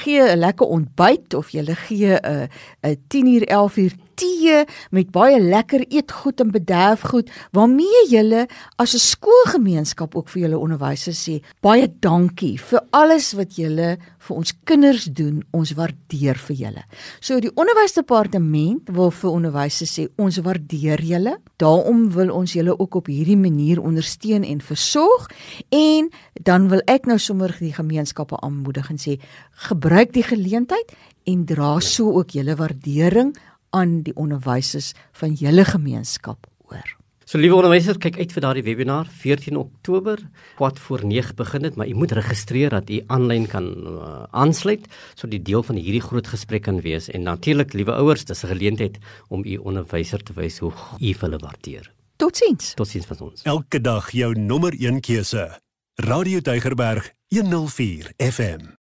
gee 0.04 0.20
'n 0.20 0.40
lekker 0.40 0.68
ontbyt 0.68 1.34
of 1.34 1.50
julle 1.52 1.76
gee 1.76 2.20
'n 2.20 2.50
'n 2.84 2.98
10uur 3.08 3.48
11uur 3.48 3.94
tee 4.16 4.64
met 4.92 5.12
baie 5.12 5.40
lekker 5.40 5.86
eetgoed 5.90 6.42
en 6.44 6.52
bederfgoed 6.54 7.32
waarmee 7.52 8.06
julle 8.10 8.48
as 8.78 8.94
'n 8.94 9.00
skoolgemeenskap 9.00 10.16
ook 10.16 10.30
vir 10.30 10.42
julle 10.44 10.58
onderwysers 10.58 11.30
sê 11.30 11.42
baie 11.62 11.88
dankie 12.00 12.58
vir 12.58 12.82
alles 12.92 13.34
wat 13.34 13.56
julle 13.56 13.98
vir 14.20 14.36
ons 14.36 14.54
kinders 14.64 15.06
doen 15.06 15.44
ons 15.52 15.72
waardeer 15.72 16.36
vir 16.36 16.56
julle. 16.56 16.84
So 17.20 17.40
die 17.40 17.52
onderwysdepartement 17.56 18.90
wil 18.90 19.12
vir 19.12 19.30
onderwysers 19.32 20.00
sê 20.00 20.08
ons 20.18 20.38
waardeer 20.38 21.02
julle. 21.02 21.38
Daarom 21.58 22.10
wil 22.12 22.32
ons 22.32 22.54
julle 22.54 22.80
ook 22.80 22.96
op 22.96 23.08
hierdie 23.08 23.38
manier 23.38 23.82
ondersteun 23.82 24.44
en 24.44 24.62
versorg 24.62 25.30
en 25.70 26.10
dan 26.42 26.70
wil 26.70 26.82
ek 26.88 27.06
nou 27.06 27.20
sommer 27.20 27.56
die 27.60 27.74
gemeenskappe 27.74 28.40
aanmoedig 28.42 28.90
en 28.90 28.98
sê 29.02 29.20
gebruik 29.68 30.14
die 30.14 30.24
geleentheid 30.24 30.94
en 31.30 31.46
dra 31.48 31.80
so 31.80 32.12
ook 32.20 32.36
julle 32.36 32.56
waardering 32.60 33.34
aan 33.74 34.02
die 34.06 34.16
onderwysers 34.16 34.94
van 35.20 35.34
julle 35.34 35.66
gemeenskap 35.66 36.48
oor. 36.70 36.98
So 37.26 37.40
liewe 37.40 37.56
onderwysers, 37.56 37.98
kyk 38.04 38.18
uit 38.20 38.34
vir 38.36 38.44
daardie 38.44 38.66
webinar 38.66 39.08
14 39.08 39.56
Oktober, 39.58 40.20
kwart 40.60 40.80
voor 40.84 41.06
9 41.08 41.34
begin 41.40 41.64
dit, 41.66 41.78
maar 41.80 41.88
u 41.88 41.96
moet 41.98 42.12
registreer 42.12 42.70
dat 42.70 42.92
u 42.92 43.00
aanlyn 43.08 43.48
kan 43.48 43.70
uh, 43.88 44.24
aansluit 44.30 44.86
so 45.16 45.28
die 45.32 45.42
deel 45.42 45.64
van 45.64 45.80
hierdie 45.80 46.04
groot 46.04 46.28
gesprek 46.28 46.68
kan 46.68 46.82
wees 46.84 47.08
en 47.10 47.24
natuurlik 47.26 47.74
liewe 47.74 47.96
ouers, 47.96 48.26
dis 48.26 48.44
'n 48.44 48.54
geleentheid 48.54 49.00
om 49.30 49.42
u 49.46 49.58
onderwyser 49.58 50.24
te 50.24 50.34
wys 50.34 50.60
hoe 50.60 50.74
u 51.00 51.14
hulle 51.20 51.38
waardeer. 51.38 51.92
Totsiens. 52.18 52.74
Totsiens 52.74 53.06
van 53.06 53.20
ons. 53.20 53.42
Elke 53.44 53.82
dag 53.82 54.12
jou 54.12 54.36
nommer 54.36 54.74
1 54.74 55.02
keuse. 55.02 55.58
Radio 55.96 56.40
Deugerberg 56.40 57.12
104 57.28 58.14
FM. 58.18 58.70